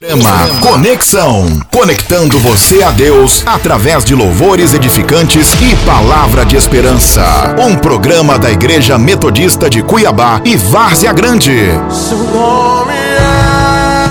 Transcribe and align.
Tema 0.00 0.48
Conexão, 0.60 1.60
conectando 1.72 2.38
você 2.38 2.84
a 2.84 2.92
Deus 2.92 3.42
através 3.44 4.04
de 4.04 4.14
louvores 4.14 4.72
edificantes 4.72 5.54
e 5.54 5.74
palavra 5.84 6.44
de 6.44 6.54
esperança. 6.54 7.56
Um 7.58 7.74
programa 7.74 8.38
da 8.38 8.48
Igreja 8.48 8.96
Metodista 8.96 9.68
de 9.68 9.82
Cuiabá 9.82 10.40
e 10.44 10.56
Várzea 10.56 11.12
Grande. 11.12 11.52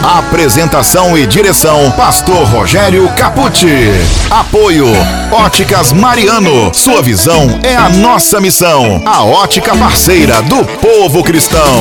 Apresentação 0.04 1.18
e 1.18 1.26
direção: 1.26 1.90
Pastor 1.92 2.44
Rogério 2.50 3.08
Capucci. 3.16 3.90
Apoio: 4.30 4.88
Óticas 5.32 5.94
Mariano. 5.94 6.74
Sua 6.74 7.02
visão 7.02 7.62
é 7.64 7.78
a 7.78 7.88
nossa 7.88 8.42
missão. 8.42 9.02
A 9.06 9.24
ótica 9.24 9.74
parceira 9.74 10.42
do 10.42 10.66
povo 10.66 11.24
cristão. 11.24 11.80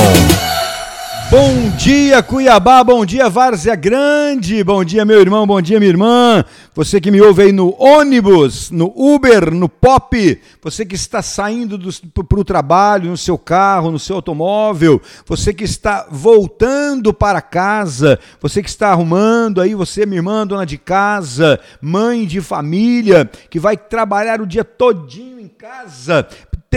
Bom 1.28 1.70
dia, 1.76 2.22
Cuiabá, 2.22 2.84
bom 2.84 3.04
dia, 3.04 3.28
Várzea 3.28 3.74
Grande, 3.74 4.62
bom 4.62 4.84
dia, 4.84 5.04
meu 5.04 5.20
irmão, 5.20 5.44
bom 5.44 5.60
dia, 5.60 5.80
minha 5.80 5.90
irmã. 5.90 6.44
Você 6.72 7.00
que 7.00 7.10
me 7.10 7.20
ouve 7.20 7.42
aí 7.42 7.52
no 7.52 7.74
ônibus, 7.82 8.70
no 8.70 8.92
Uber, 8.94 9.52
no 9.52 9.68
Pop, 9.68 10.40
você 10.62 10.86
que 10.86 10.94
está 10.94 11.20
saindo 11.22 11.80
para 12.28 12.38
o 12.38 12.44
trabalho, 12.44 13.10
no 13.10 13.16
seu 13.16 13.36
carro, 13.36 13.90
no 13.90 13.98
seu 13.98 14.16
automóvel, 14.16 15.02
você 15.26 15.52
que 15.52 15.64
está 15.64 16.06
voltando 16.08 17.12
para 17.12 17.42
casa, 17.42 18.20
você 18.40 18.62
que 18.62 18.68
está 18.68 18.90
arrumando 18.90 19.60
aí, 19.60 19.74
você, 19.74 20.06
minha 20.06 20.20
irmã, 20.20 20.46
dona 20.46 20.64
de 20.64 20.78
casa, 20.78 21.58
mãe 21.80 22.24
de 22.24 22.40
família, 22.40 23.28
que 23.50 23.58
vai 23.58 23.76
trabalhar 23.76 24.40
o 24.40 24.46
dia 24.46 24.64
todinho 24.64 25.40
em 25.40 25.48
casa, 25.48 26.28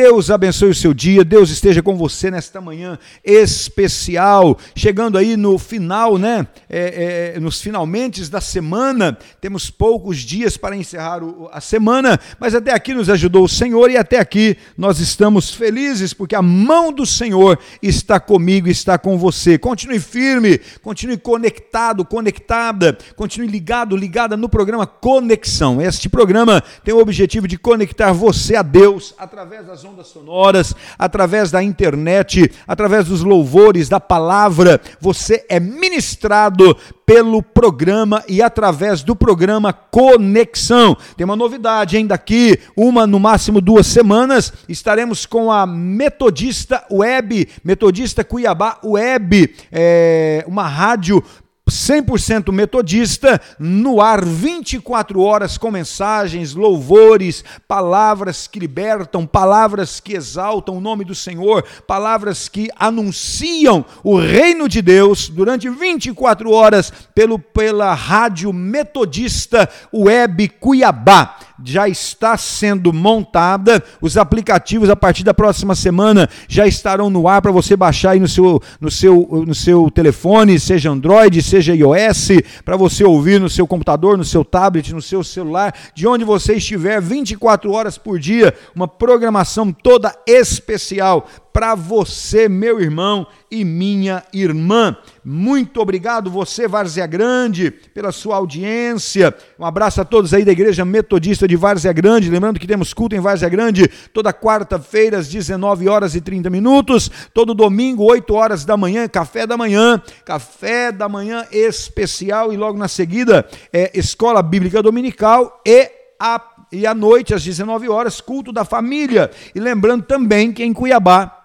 Deus 0.02 0.31
abençoe 0.31 0.70
o 0.70 0.76
seu 0.76 0.94
dia, 0.94 1.26
Deus 1.26 1.49
esteja 1.49 1.84
com 1.84 1.98
você 1.98 2.31
nesta 2.31 2.62
manhã 2.62 2.98
especial, 3.21 4.58
chegando 4.73 5.17
aí 5.17 5.35
no 5.35 5.59
final, 5.59 6.17
né? 6.17 6.48
É, 6.70 7.34
é, 7.35 7.39
nos 7.41 7.62
finalmente 7.62 8.25
da 8.30 8.39
semana, 8.39 9.17
temos 9.41 9.69
poucos 9.69 10.19
dias 10.19 10.56
para 10.56 10.73
encerrar 10.73 11.22
o, 11.22 11.50
a 11.52 11.59
semana, 11.59 12.17
mas 12.39 12.56
até 12.56 12.72
aqui 12.72 12.94
nos 12.94 13.09
ajudou 13.09 13.44
o 13.44 13.50
Senhor 13.50 13.91
e 13.91 13.97
até 13.97 14.19
aqui 14.19 14.56
nós 14.78 15.02
estamos 15.02 15.53
felizes 15.53 16.13
porque 16.13 16.34
a 16.34 16.41
mão 16.41 16.94
do 16.94 17.06
Senhor 17.06 17.59
está 17.84 18.22
comigo, 18.22 18.69
está 18.69 18.97
com 18.97 19.17
você. 19.17 19.58
Continue 19.58 20.00
firme, 20.00 20.61
continue 20.81 21.17
conectado, 21.17 22.06
conectada, 22.06 22.97
continue 23.17 23.50
ligado, 23.50 23.97
ligada 23.97 24.38
no 24.38 24.47
programa 24.47 24.88
Conexão. 24.88 25.81
Este 25.81 26.08
programa 26.08 26.63
tem 26.86 26.94
o 26.94 27.00
objetivo 27.00 27.50
de 27.50 27.58
conectar 27.58 28.13
você 28.13 28.56
a 28.56 28.61
Deus 28.61 29.13
através 29.17 29.67
das 29.67 29.84
ondas 29.90 30.08
sonoras, 30.08 30.76
através 30.98 31.50
da 31.50 31.64
internet, 31.64 32.52
através 32.68 33.08
dos 33.08 33.23
louvores, 33.23 33.90
da 33.90 34.00
palavra. 34.00 34.80
Você 35.02 35.44
é 35.50 35.59
ministrado 35.59 36.78
pelo 37.06 37.42
programa 37.42 38.23
e 38.28 38.40
através 38.40 39.02
do 39.02 39.16
programa 39.16 39.73
Conexão. 39.73 40.96
Tem 41.18 41.26
uma 41.26 41.36
novidade, 41.36 41.98
hein? 41.98 42.06
Daqui 42.06 42.59
uma, 42.78 43.08
no 43.08 43.20
máximo 43.20 43.59
duas 43.59 43.88
semanas, 43.88 44.54
estaremos 44.68 45.26
com 45.26 45.52
a 45.52 45.66
Metodista 45.66 46.86
Web, 46.92 47.50
Metodista 47.64 48.24
Cuiabá 48.24 48.78
Web, 48.84 49.56
é, 49.72 50.44
uma 50.48 50.68
rádio 50.68 51.24
100% 51.70 52.52
metodista, 52.52 53.42
no 53.58 54.02
ar 54.02 54.23
24 54.25 55.22
horas 55.22 55.58
com 55.58 55.72
mensagens, 55.72 56.53
louvores, 56.53 57.44
palavras 57.67 58.48
que 58.48 58.59
libertam, 58.59 59.25
palavras 59.25 60.00
que 60.00 60.14
exaltam 60.14 60.78
o 60.78 60.81
nome 60.81 61.06
do 61.06 61.16
Senhor, 61.16 61.64
palavras 61.88 62.50
que 62.50 62.70
anunciam 62.75 63.86
o 64.03 64.20
reino 64.20 64.67
de 64.67 64.81
Deus 64.81 65.30
durante 65.30 65.70
24 65.70 66.52
horas 66.52 66.92
pelo, 67.16 67.40
pela 67.40 67.94
rádio 67.94 68.52
metodista 68.52 69.70
Web 69.94 70.50
Cuiabá 70.59 71.48
já 71.64 71.88
está 71.88 72.38
sendo 72.38 72.94
montada. 72.94 73.84
Os 74.02 74.18
aplicativos 74.18 74.90
a 74.90 74.96
partir 74.96 75.24
da 75.24 75.34
próxima 75.34 75.75
semana 75.75 76.30
já 76.47 76.68
estarão 76.68 77.09
no 77.09 77.28
ar 77.28 77.42
para 77.42 77.52
você 77.52 77.75
baixar 77.75 78.12
aí 78.12 78.20
no 78.20 78.28
seu, 78.28 78.62
no 78.80 78.90
seu, 78.92 79.44
no 79.46 79.56
seu 79.56 79.90
telefone, 79.92 80.59
seja 80.59 80.90
Android, 80.90 81.42
seja 81.42 81.75
iOS, 81.75 82.30
para 82.64 82.78
você 82.78 83.03
ouvir 83.03 83.40
no 83.40 83.50
seu 83.50 83.68
computador, 83.68 84.18
no 84.18 84.25
seu 84.25 84.44
tablet, 84.44 84.94
no 84.94 85.02
seu 85.02 85.24
celular, 85.24 85.74
de 85.94 86.08
onde 86.08 86.24
você 86.24 86.56
estiver, 86.56 87.02
24 87.02 87.72
horas 87.72 87.98
por 87.98 88.19
dia, 88.19 88.53
uma 88.75 88.88
programação 88.88 89.72
toda 89.72 90.14
especial 90.28 91.28
para 91.52 91.76
você, 91.76 92.48
meu 92.48 92.80
irmão 92.80 93.28
e 93.52 93.66
minha 93.66 94.24
irmã. 94.34 94.96
Muito 95.24 95.82
obrigado, 95.82 96.30
você, 96.30 96.68
Várzea 96.68 97.06
Grande, 97.06 97.72
pela 97.72 98.12
sua 98.12 98.38
audiência. 98.38 99.36
Um 99.58 99.66
abraço 99.66 100.00
a 100.02 100.06
todos 100.06 100.34
aí 100.34 100.46
da 100.46 100.52
Igreja 100.52 100.86
Metodista 100.86 101.48
de 101.48 101.56
Várzea 101.56 101.92
Grande. 101.92 102.30
Lembrando 102.30 102.60
que 102.60 102.68
temos 102.68 102.94
culto 102.94 103.16
em 103.16 103.20
Várzea 103.20 103.50
Grande 103.50 103.88
toda 104.14 104.34
quarta-feira, 104.34 105.18
às 105.18 105.28
19 105.28 105.90
horas 105.90 106.16
e 106.16 106.22
30 106.22 106.50
minutos. 106.50 107.10
Todo 107.34 107.54
domingo, 107.54 108.04
8 108.04 108.34
horas 108.34 108.66
da 108.66 108.78
manhã, 108.78 109.08
café 109.08 109.46
da 109.46 109.58
manhã. 109.58 110.02
Café 110.26 110.92
da 110.92 111.10
manhã 111.10 111.46
especial. 111.52 112.54
E 112.54 112.58
logo 112.58 112.78
na 112.78 112.88
seguida, 112.88 113.48
é 113.74 113.92
Escola 113.98 114.42
Bíblica 114.42 114.81
Dominical 114.81 115.62
e 115.66 115.92
a 116.20 116.42
e 116.72 116.86
à 116.86 116.94
noite, 116.94 117.34
às 117.34 117.44
19 117.44 117.90
horas, 117.90 118.22
culto 118.22 118.52
da 118.52 118.64
família. 118.64 119.31
E 119.56 119.60
lembrando 119.60 120.04
também 120.04 120.52
que 120.52 120.64
em 120.64 120.72
Cuiabá 120.72 121.38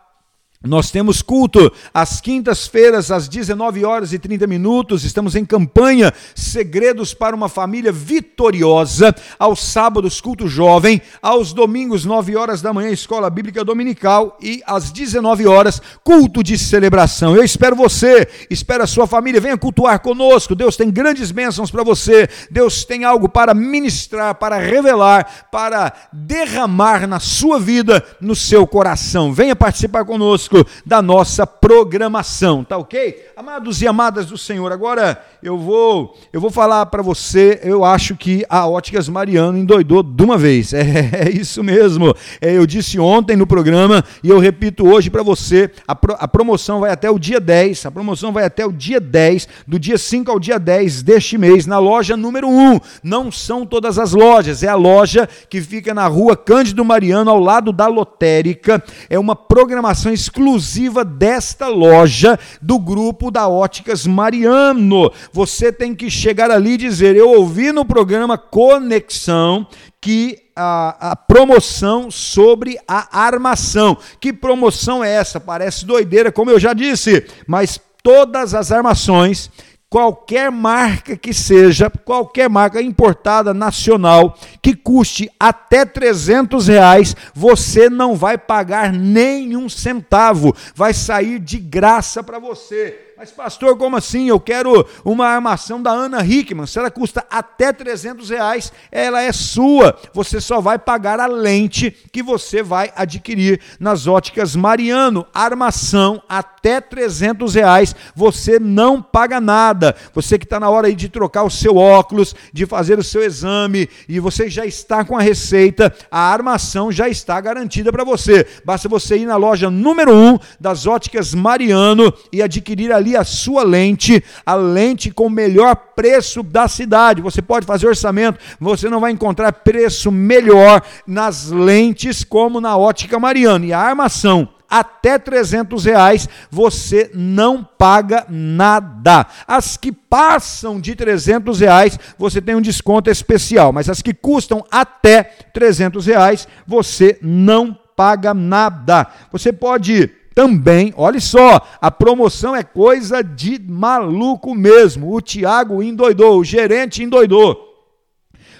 nós 0.64 0.90
temos 0.90 1.20
culto 1.20 1.70
às 1.92 2.22
quintas-feiras, 2.22 3.10
às 3.10 3.28
19 3.28 3.84
horas 3.84 4.14
e 4.14 4.18
30 4.18 4.46
minutos. 4.46 5.04
Estamos 5.04 5.36
em 5.36 5.44
campanha 5.44 6.12
Segredos 6.34 7.12
para 7.12 7.36
uma 7.36 7.50
Família 7.50 7.92
Vitoriosa. 7.92 9.14
Aos 9.38 9.62
sábados, 9.62 10.22
culto 10.22 10.48
jovem. 10.48 11.02
Aos 11.20 11.52
domingos, 11.52 12.06
9 12.06 12.34
horas 12.34 12.62
da 12.62 12.72
manhã, 12.72 12.88
Escola 12.88 13.28
Bíblica 13.28 13.62
Dominical. 13.62 14.38
E 14.40 14.62
às 14.66 14.90
19 14.90 15.46
horas, 15.46 15.82
culto 16.02 16.42
de 16.42 16.56
celebração. 16.56 17.36
Eu 17.36 17.44
espero 17.44 17.76
você, 17.76 18.26
espero 18.48 18.84
a 18.84 18.86
sua 18.86 19.06
família. 19.06 19.42
Venha 19.42 19.58
cultuar 19.58 20.00
conosco. 20.00 20.54
Deus 20.54 20.78
tem 20.78 20.90
grandes 20.90 21.30
bênçãos 21.30 21.70
para 21.70 21.84
você. 21.84 22.26
Deus 22.50 22.86
tem 22.86 23.04
algo 23.04 23.28
para 23.28 23.52
ministrar, 23.52 24.34
para 24.36 24.56
revelar, 24.56 25.48
para 25.52 25.92
derramar 26.10 27.06
na 27.06 27.20
sua 27.20 27.60
vida, 27.60 28.02
no 28.18 28.34
seu 28.34 28.66
coração. 28.66 29.30
Venha 29.30 29.54
participar 29.54 30.06
conosco 30.06 30.53
da 30.84 31.00
nossa 31.00 31.46
programação, 31.46 32.62
tá 32.62 32.76
ok? 32.76 33.26
Amados 33.36 33.82
e 33.82 33.86
amadas 33.86 34.26
do 34.26 34.36
Senhor, 34.36 34.70
agora 34.70 35.22
eu 35.42 35.58
vou 35.58 36.16
eu 36.32 36.40
vou 36.40 36.50
falar 36.50 36.86
para 36.86 37.02
você, 37.02 37.60
eu 37.62 37.84
acho 37.84 38.16
que 38.16 38.44
a 38.48 38.66
Óticas 38.66 39.08
Mariano 39.08 39.58
endoidou 39.58 40.02
de 40.02 40.22
uma 40.22 40.36
vez, 40.36 40.72
é, 40.74 41.10
é 41.12 41.30
isso 41.30 41.62
mesmo, 41.62 42.14
é, 42.40 42.56
eu 42.56 42.66
disse 42.66 42.98
ontem 42.98 43.36
no 43.36 43.46
programa 43.46 44.04
e 44.22 44.28
eu 44.28 44.38
repito 44.38 44.86
hoje 44.86 45.10
para 45.10 45.22
você, 45.22 45.70
a, 45.86 45.94
pro, 45.94 46.16
a 46.18 46.28
promoção 46.28 46.80
vai 46.80 46.90
até 46.90 47.10
o 47.10 47.18
dia 47.18 47.40
10, 47.40 47.86
a 47.86 47.90
promoção 47.90 48.32
vai 48.32 48.44
até 48.44 48.64
o 48.64 48.72
dia 48.72 49.00
10, 49.00 49.48
do 49.66 49.78
dia 49.78 49.98
5 49.98 50.30
ao 50.30 50.38
dia 50.38 50.58
10 50.58 51.02
deste 51.02 51.38
mês, 51.38 51.66
na 51.66 51.78
loja 51.78 52.16
número 52.16 52.48
1, 52.48 52.80
não 53.02 53.32
são 53.32 53.66
todas 53.66 53.98
as 53.98 54.12
lojas, 54.12 54.62
é 54.62 54.68
a 54.68 54.74
loja 54.74 55.28
que 55.48 55.60
fica 55.60 55.94
na 55.94 56.06
rua 56.06 56.36
Cândido 56.36 56.84
Mariano, 56.84 57.30
ao 57.30 57.40
lado 57.40 57.72
da 57.72 57.86
lotérica, 57.86 58.82
é 59.08 59.18
uma 59.18 59.34
programação 59.34 60.12
exclusiva 60.12 60.43
exclusiva 60.44 61.04
desta 61.04 61.68
loja 61.68 62.38
do 62.60 62.78
grupo 62.78 63.30
da 63.30 63.48
Óticas 63.48 64.06
Mariano. 64.06 65.10
Você 65.32 65.72
tem 65.72 65.94
que 65.94 66.10
chegar 66.10 66.50
ali 66.50 66.72
e 66.72 66.78
dizer: 66.78 67.16
Eu 67.16 67.30
ouvi 67.30 67.72
no 67.72 67.84
programa 67.84 68.36
Conexão 68.36 69.66
que 70.00 70.38
a, 70.54 71.12
a, 71.12 71.16
promoção 71.16 72.10
sobre 72.10 72.78
a 72.86 73.18
armação. 73.18 73.96
Que 74.20 74.32
promoção 74.32 75.02
é 75.02 75.14
essa? 75.14 75.40
Parece 75.40 75.86
doideira, 75.86 76.30
como 76.30 76.50
eu 76.50 76.60
já 76.60 76.74
disse, 76.74 77.26
mas 77.46 77.80
todas 78.02 78.54
as 78.54 78.70
armações 78.70 79.50
qualquer 79.94 80.50
marca 80.50 81.16
que 81.16 81.32
seja, 81.32 81.88
qualquer 81.88 82.50
marca 82.50 82.82
importada 82.82 83.54
nacional 83.54 84.36
que 84.60 84.74
custe 84.74 85.30
até 85.38 85.84
300 85.84 86.66
reais, 86.66 87.14
você 87.32 87.88
não 87.88 88.16
vai 88.16 88.36
pagar 88.36 88.92
nenhum 88.92 89.68
centavo, 89.68 90.52
vai 90.74 90.92
sair 90.92 91.38
de 91.38 91.60
graça 91.60 92.24
para 92.24 92.40
você. 92.40 93.03
Mas, 93.16 93.30
pastor, 93.30 93.78
como 93.78 93.96
assim? 93.96 94.28
Eu 94.28 94.40
quero 94.40 94.84
uma 95.04 95.28
armação 95.28 95.80
da 95.80 95.92
Ana 95.92 96.24
Hickman. 96.26 96.66
Se 96.66 96.80
ela 96.80 96.90
custa 96.90 97.24
até 97.30 97.72
300 97.72 98.28
reais, 98.28 98.72
ela 98.90 99.22
é 99.22 99.30
sua. 99.30 99.96
Você 100.12 100.40
só 100.40 100.60
vai 100.60 100.80
pagar 100.80 101.20
a 101.20 101.26
lente 101.26 101.92
que 102.12 102.24
você 102.24 102.60
vai 102.60 102.92
adquirir 102.96 103.60
nas 103.78 104.08
óticas 104.08 104.56
Mariano. 104.56 105.24
Armação 105.32 106.20
até 106.28 106.80
300 106.80 107.54
reais, 107.54 107.94
você 108.16 108.58
não 108.58 109.00
paga 109.00 109.40
nada. 109.40 109.94
Você 110.12 110.36
que 110.36 110.44
está 110.44 110.58
na 110.58 110.68
hora 110.68 110.88
aí 110.88 110.94
de 110.96 111.08
trocar 111.08 111.44
o 111.44 111.50
seu 111.50 111.76
óculos, 111.76 112.34
de 112.52 112.66
fazer 112.66 112.98
o 112.98 113.04
seu 113.04 113.22
exame, 113.22 113.88
e 114.08 114.18
você 114.18 114.50
já 114.50 114.66
está 114.66 115.04
com 115.04 115.16
a 115.16 115.22
receita, 115.22 115.94
a 116.10 116.32
armação 116.32 116.90
já 116.90 117.08
está 117.08 117.40
garantida 117.40 117.92
para 117.92 118.02
você. 118.02 118.44
Basta 118.64 118.88
você 118.88 119.18
ir 119.18 119.26
na 119.26 119.36
loja 119.36 119.70
número 119.70 120.12
1 120.12 120.34
um 120.34 120.38
das 120.58 120.86
óticas 120.86 121.32
Mariano 121.32 122.12
e 122.32 122.42
adquirir 122.42 122.90
a 122.90 123.03
ali 123.04 123.16
a 123.16 123.22
sua 123.22 123.62
lente, 123.62 124.24
a 124.46 124.54
lente 124.54 125.10
com 125.10 125.26
o 125.26 125.30
melhor 125.30 125.76
preço 125.94 126.42
da 126.42 126.66
cidade. 126.66 127.20
Você 127.20 127.42
pode 127.42 127.66
fazer 127.66 127.86
orçamento, 127.86 128.40
você 128.58 128.88
não 128.88 129.00
vai 129.00 129.12
encontrar 129.12 129.52
preço 129.52 130.10
melhor 130.10 130.82
nas 131.06 131.50
lentes 131.50 132.24
como 132.24 132.60
na 132.60 132.76
ótica 132.76 133.18
Mariana. 133.18 133.66
E 133.66 133.72
a 133.72 133.78
armação 133.78 134.48
até 134.68 135.18
300 135.18 135.84
reais 135.84 136.28
você 136.50 137.10
não 137.14 137.62
paga 137.62 138.24
nada. 138.28 139.26
As 139.46 139.76
que 139.76 139.92
passam 139.92 140.80
de 140.80 140.96
300 140.96 141.60
reais 141.60 141.98
você 142.18 142.40
tem 142.40 142.54
um 142.54 142.62
desconto 142.62 143.10
especial, 143.10 143.72
mas 143.72 143.90
as 143.90 144.00
que 144.00 144.14
custam 144.14 144.64
até 144.70 145.22
300 145.52 146.06
reais 146.06 146.48
você 146.66 147.18
não 147.20 147.78
paga 147.94 148.32
nada. 148.34 149.06
Você 149.30 149.52
pode 149.52 150.10
também, 150.34 150.92
olha 150.96 151.20
só, 151.20 151.60
a 151.80 151.90
promoção 151.90 152.56
é 152.56 152.62
coisa 152.62 153.22
de 153.22 153.58
maluco 153.58 154.54
mesmo. 154.54 155.14
O 155.14 155.20
Tiago 155.20 155.82
endoidou, 155.82 156.40
o 156.40 156.44
gerente 156.44 157.02
endoidou. 157.02 157.72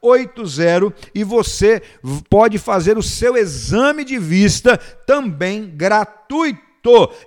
0080 0.02 0.94
e 1.14 1.22
você 1.22 1.82
pode 2.30 2.56
fazer 2.58 2.96
o 2.96 3.02
seu 3.02 3.36
exame 3.36 4.02
de 4.04 4.18
vista 4.18 4.78
também 5.06 5.70
gratuito 5.74 6.64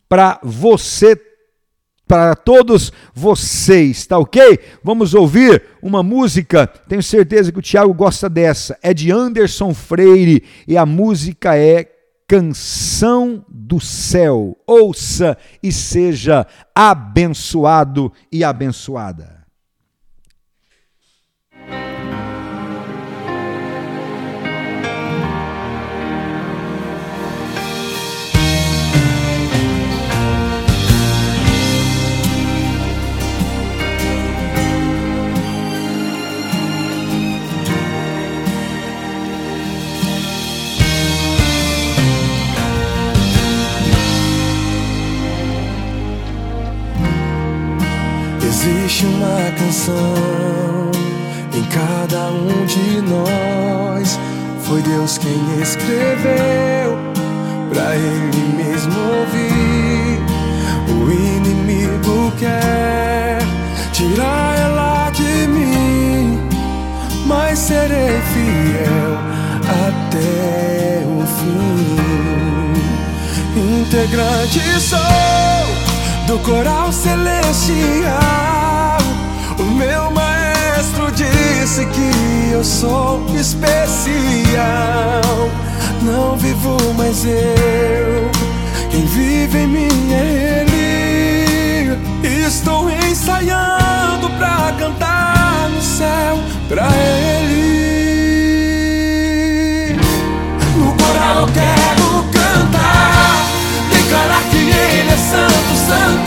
para 0.08 0.40
você 0.42 1.16
para 2.08 2.36
todos 2.36 2.92
vocês, 3.14 4.06
tá 4.06 4.18
ok? 4.18 4.60
Vamos 4.84 5.14
ouvir 5.14 5.64
uma 5.82 6.04
música, 6.04 6.68
tenho 6.68 7.02
certeza 7.02 7.52
que 7.52 7.60
o 7.60 7.64
Tiago 7.64 7.94
gosta 7.94 8.30
dessa, 8.30 8.78
é 8.82 8.94
de 8.94 9.12
Anderson 9.12 9.74
Freire 9.74 10.44
e 10.68 10.78
a 10.78 10.86
música 10.86 11.58
é 11.58 11.92
Canção 12.28 13.46
do 13.48 13.80
Céu. 13.80 14.58
Ouça 14.66 15.38
e 15.62 15.72
seja 15.72 16.48
abençoado 16.74 18.12
e 18.32 18.44
abençoada. 18.44 19.35
Existe 48.68 49.06
uma 49.06 49.52
canção 49.60 50.90
em 51.54 51.64
cada 51.66 52.32
um 52.32 52.66
de 52.66 53.00
nós. 53.02 54.20
Foi 54.64 54.82
Deus 54.82 55.20
quem 55.20 55.40
escreveu 55.62 56.98
pra 57.70 57.96
Ele 57.96 58.56
mesmo 58.58 59.00
ouvir. 59.20 60.20
O 60.90 61.12
inimigo 61.12 62.34
quer 62.40 63.38
tirar 63.94 64.58
ela 64.58 65.12
de 65.12 65.48
mim, 65.48 66.40
mas 67.28 67.60
serei 67.60 68.20
fiel 68.34 69.20
até 69.86 71.06
o 71.06 71.24
fim. 71.38 71.96
Integrante 73.84 74.60
sou 74.80 74.98
do 76.26 76.40
coral 76.40 76.92
celestial. 76.92 78.55
O 79.58 79.64
meu 79.64 80.12
maestro 80.12 81.12
disse 81.12 81.86
que 81.86 82.52
eu 82.52 82.64
sou 82.64 83.26
especial. 83.36 83.82
Não 86.02 86.36
vivo 86.38 86.78
mais 86.98 87.26
eu, 87.26 88.30
quem 88.92 89.06
vive 89.06 89.60
em 89.60 89.68
mim 89.68 90.14
é 90.14 90.66
Ele. 90.68 92.46
Estou 92.46 92.90
ensaiando 92.90 94.30
pra 94.38 94.74
cantar 94.78 95.70
no 95.70 95.82
céu 95.82 96.40
pra 96.68 96.88
Ele. 96.88 97.56
No 100.78 100.94
coral 100.94 101.48
quero 101.54 102.24
cantar, 102.32 103.46
declarar 103.90 104.44
que 104.52 104.58
Ele 104.58 105.10
é 105.10 105.18
santo, 105.18 105.76
santo, 105.88 106.25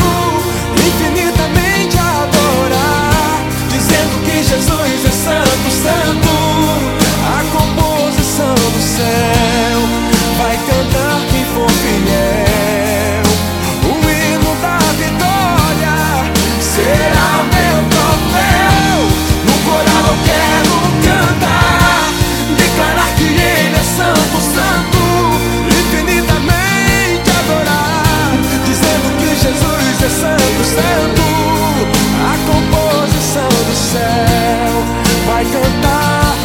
Jesus 4.49 5.05
é 5.05 5.11
santo, 5.11 5.71
santo. 5.71 6.29
A 7.23 7.45
composição 7.53 8.55
do 8.55 8.81
céu 8.81 9.79
vai 10.39 10.57
cantar 10.57 11.28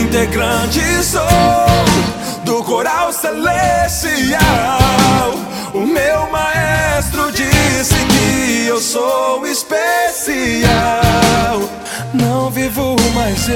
Integrante 0.04 0.84
sou 1.04 1.82
do 2.46 2.64
coral 2.64 3.12
celestial. 3.14 4.40
O 5.74 5.86
meu 5.86 6.30
maestro 6.32 7.32
disse 7.32 7.96
que 8.06 8.68
eu 8.68 8.80
sou 8.80 9.46
especial. 9.48 10.72
Não 12.14 12.50
vivo 12.50 12.96
mais 13.14 13.48
eu, 13.48 13.56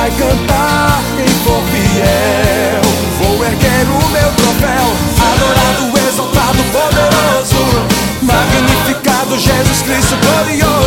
vai 0.00 0.10
cantar 0.12 1.02
quem 1.14 1.28
for 1.44 1.62
fiel. 1.70 2.80
Vou 3.18 3.44
erguer 3.44 3.86
o 3.86 4.08
meu 4.08 4.32
troféu, 4.32 4.86
adorado, 5.30 6.08
exaltado, 6.08 6.62
poderoso, 6.72 7.86
magnificado 8.22 9.38
Jesus 9.38 9.82
Cristo 9.82 10.16
glorioso. 10.22 10.79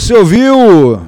Você 0.00 0.14
ouviu 0.14 1.00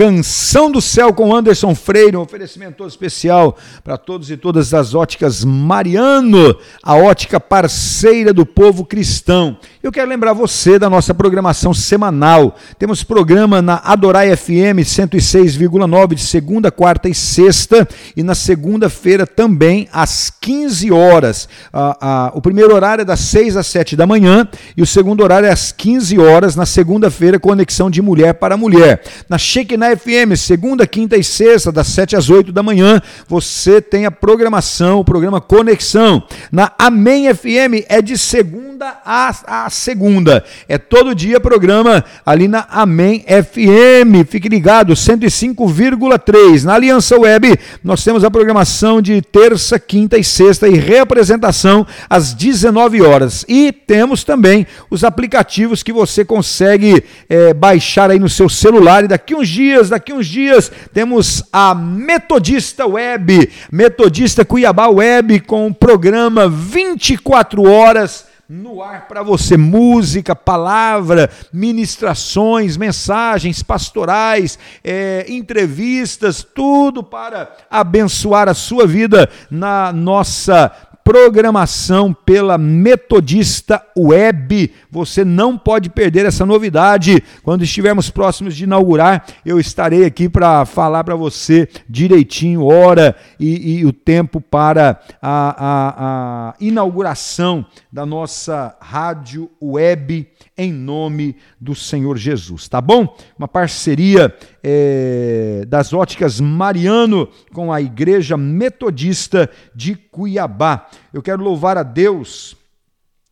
Canção 0.00 0.72
do 0.72 0.80
Céu 0.80 1.12
com 1.12 1.36
Anderson 1.36 1.74
Freire, 1.74 2.16
um 2.16 2.22
oferecimento 2.22 2.76
todo 2.78 2.88
especial 2.88 3.58
para 3.84 3.98
todos 3.98 4.30
e 4.30 4.36
todas 4.38 4.70
das 4.70 4.94
óticas 4.94 5.44
Mariano, 5.44 6.56
a 6.82 6.96
ótica 6.96 7.38
parceira 7.38 8.32
do 8.32 8.46
povo 8.46 8.86
cristão. 8.86 9.58
Eu 9.82 9.92
quero 9.92 10.08
lembrar 10.08 10.32
você 10.32 10.78
da 10.78 10.88
nossa 10.88 11.12
programação 11.12 11.74
semanal. 11.74 12.56
Temos 12.78 13.04
programa 13.04 13.60
na 13.60 13.76
Adorai 13.84 14.34
FM 14.34 14.80
106,9 14.80 16.14
de 16.14 16.22
segunda, 16.22 16.70
quarta 16.70 17.06
e 17.06 17.14
sexta, 17.14 17.86
e 18.16 18.22
na 18.22 18.34
segunda-feira 18.34 19.26
também 19.26 19.86
às 19.92 20.30
15 20.30 20.90
horas. 20.90 21.46
Ah, 21.70 21.98
ah, 22.00 22.32
o 22.34 22.40
primeiro 22.40 22.74
horário 22.74 23.02
é 23.02 23.04
das 23.04 23.20
6 23.20 23.54
às 23.54 23.66
7 23.66 23.96
da 23.96 24.06
manhã 24.06 24.48
e 24.74 24.80
o 24.80 24.86
segundo 24.86 25.22
horário 25.22 25.46
é 25.46 25.52
às 25.52 25.72
15 25.72 26.18
horas, 26.18 26.56
na 26.56 26.64
segunda-feira, 26.64 27.38
conexão 27.38 27.90
de 27.90 28.00
mulher 28.00 28.32
para 28.32 28.56
mulher. 28.56 29.02
Na 29.28 29.36
Shekinah 29.36 29.89
FM, 29.96 30.36
segunda, 30.36 30.86
quinta 30.86 31.16
e 31.16 31.24
sexta, 31.24 31.70
das 31.72 31.86
7 31.88 32.16
às 32.16 32.30
8 32.30 32.52
da 32.52 32.62
manhã, 32.62 33.00
você 33.28 33.80
tem 33.80 34.06
a 34.06 34.10
programação, 34.10 35.00
o 35.00 35.04
programa 35.04 35.40
Conexão. 35.40 36.22
Na 36.50 36.72
Amém 36.78 37.32
FM 37.32 37.84
é 37.88 38.00
de 38.00 38.16
segunda 38.16 38.98
a, 39.04 39.64
a 39.64 39.70
segunda. 39.70 40.44
É 40.68 40.78
todo 40.78 41.14
dia 41.14 41.40
programa 41.40 42.04
ali 42.24 42.48
na 42.48 42.66
Amém 42.70 43.24
FM. 43.26 44.26
Fique 44.28 44.48
ligado, 44.48 44.94
105,3. 44.94 46.64
Na 46.64 46.74
Aliança 46.74 47.18
Web, 47.18 47.58
nós 47.82 48.02
temos 48.02 48.24
a 48.24 48.30
programação 48.30 49.02
de 49.02 49.20
terça, 49.20 49.78
quinta 49.78 50.16
e 50.18 50.24
sexta 50.24 50.68
e 50.68 50.76
reapresentação 50.76 51.86
às 52.08 52.32
19 52.32 53.02
horas. 53.02 53.44
E 53.48 53.72
temos 53.72 54.24
também 54.24 54.66
os 54.90 55.04
aplicativos 55.04 55.82
que 55.82 55.92
você 55.92 56.24
consegue 56.24 57.02
eh, 57.28 57.52
baixar 57.52 58.10
aí 58.10 58.18
no 58.18 58.28
seu 58.28 58.48
celular 58.48 59.04
e 59.04 59.08
daqui 59.08 59.34
uns 59.34 59.48
dias 59.48 59.69
dias, 59.70 59.88
daqui 59.88 60.12
uns 60.12 60.26
dias, 60.26 60.70
temos 60.92 61.44
a 61.52 61.74
Metodista 61.74 62.86
Web, 62.86 63.50
Metodista 63.70 64.44
Cuiabá 64.44 64.88
Web, 64.88 65.40
com 65.40 65.68
o 65.68 65.74
programa 65.74 66.48
24 66.48 67.62
horas 67.62 68.26
no 68.48 68.82
ar 68.82 69.06
para 69.06 69.22
você. 69.22 69.56
Música, 69.56 70.34
palavra, 70.34 71.30
ministrações, 71.52 72.76
mensagens 72.76 73.62
pastorais, 73.62 74.58
é, 74.82 75.24
entrevistas, 75.28 76.42
tudo 76.42 77.00
para 77.04 77.54
abençoar 77.70 78.48
a 78.48 78.54
sua 78.54 78.88
vida 78.88 79.30
na 79.48 79.92
nossa 79.92 80.72
programação 81.04 82.12
pela 82.12 82.56
Metodista 82.56 83.84
Web. 83.96 84.72
Você 84.90 85.24
não 85.24 85.58
pode 85.58 85.90
perder 85.90 86.26
essa 86.26 86.46
novidade. 86.46 87.22
Quando 87.42 87.64
estivermos 87.64 88.10
próximos 88.10 88.56
de 88.56 88.64
inaugurar, 88.64 89.24
eu 89.44 89.58
estarei 89.58 90.04
aqui 90.04 90.28
para 90.28 90.64
falar 90.64 91.04
para 91.04 91.14
você 91.14 91.68
direitinho, 91.88 92.64
hora 92.64 93.16
e, 93.38 93.78
e 93.78 93.86
o 93.86 93.92
tempo 93.92 94.40
para 94.40 95.00
a, 95.20 95.56
a, 95.58 96.48
a 96.50 96.54
inauguração 96.60 97.64
da 97.92 98.06
nossa 98.06 98.76
rádio 98.80 99.50
web 99.60 100.26
em 100.60 100.72
nome 100.72 101.36
do 101.58 101.74
Senhor 101.74 102.18
Jesus, 102.18 102.68
tá 102.68 102.82
bom? 102.82 103.16
Uma 103.38 103.48
parceria 103.48 104.34
é, 104.62 105.64
das 105.66 105.92
óticas 105.92 106.40
Mariano 106.40 107.28
com 107.52 107.72
a 107.72 107.80
Igreja 107.80 108.36
Metodista 108.36 109.50
de 109.74 109.94
Cuiabá. 109.94 110.88
Eu 111.12 111.22
quero 111.22 111.42
louvar 111.42 111.78
a 111.78 111.82
Deus, 111.82 112.56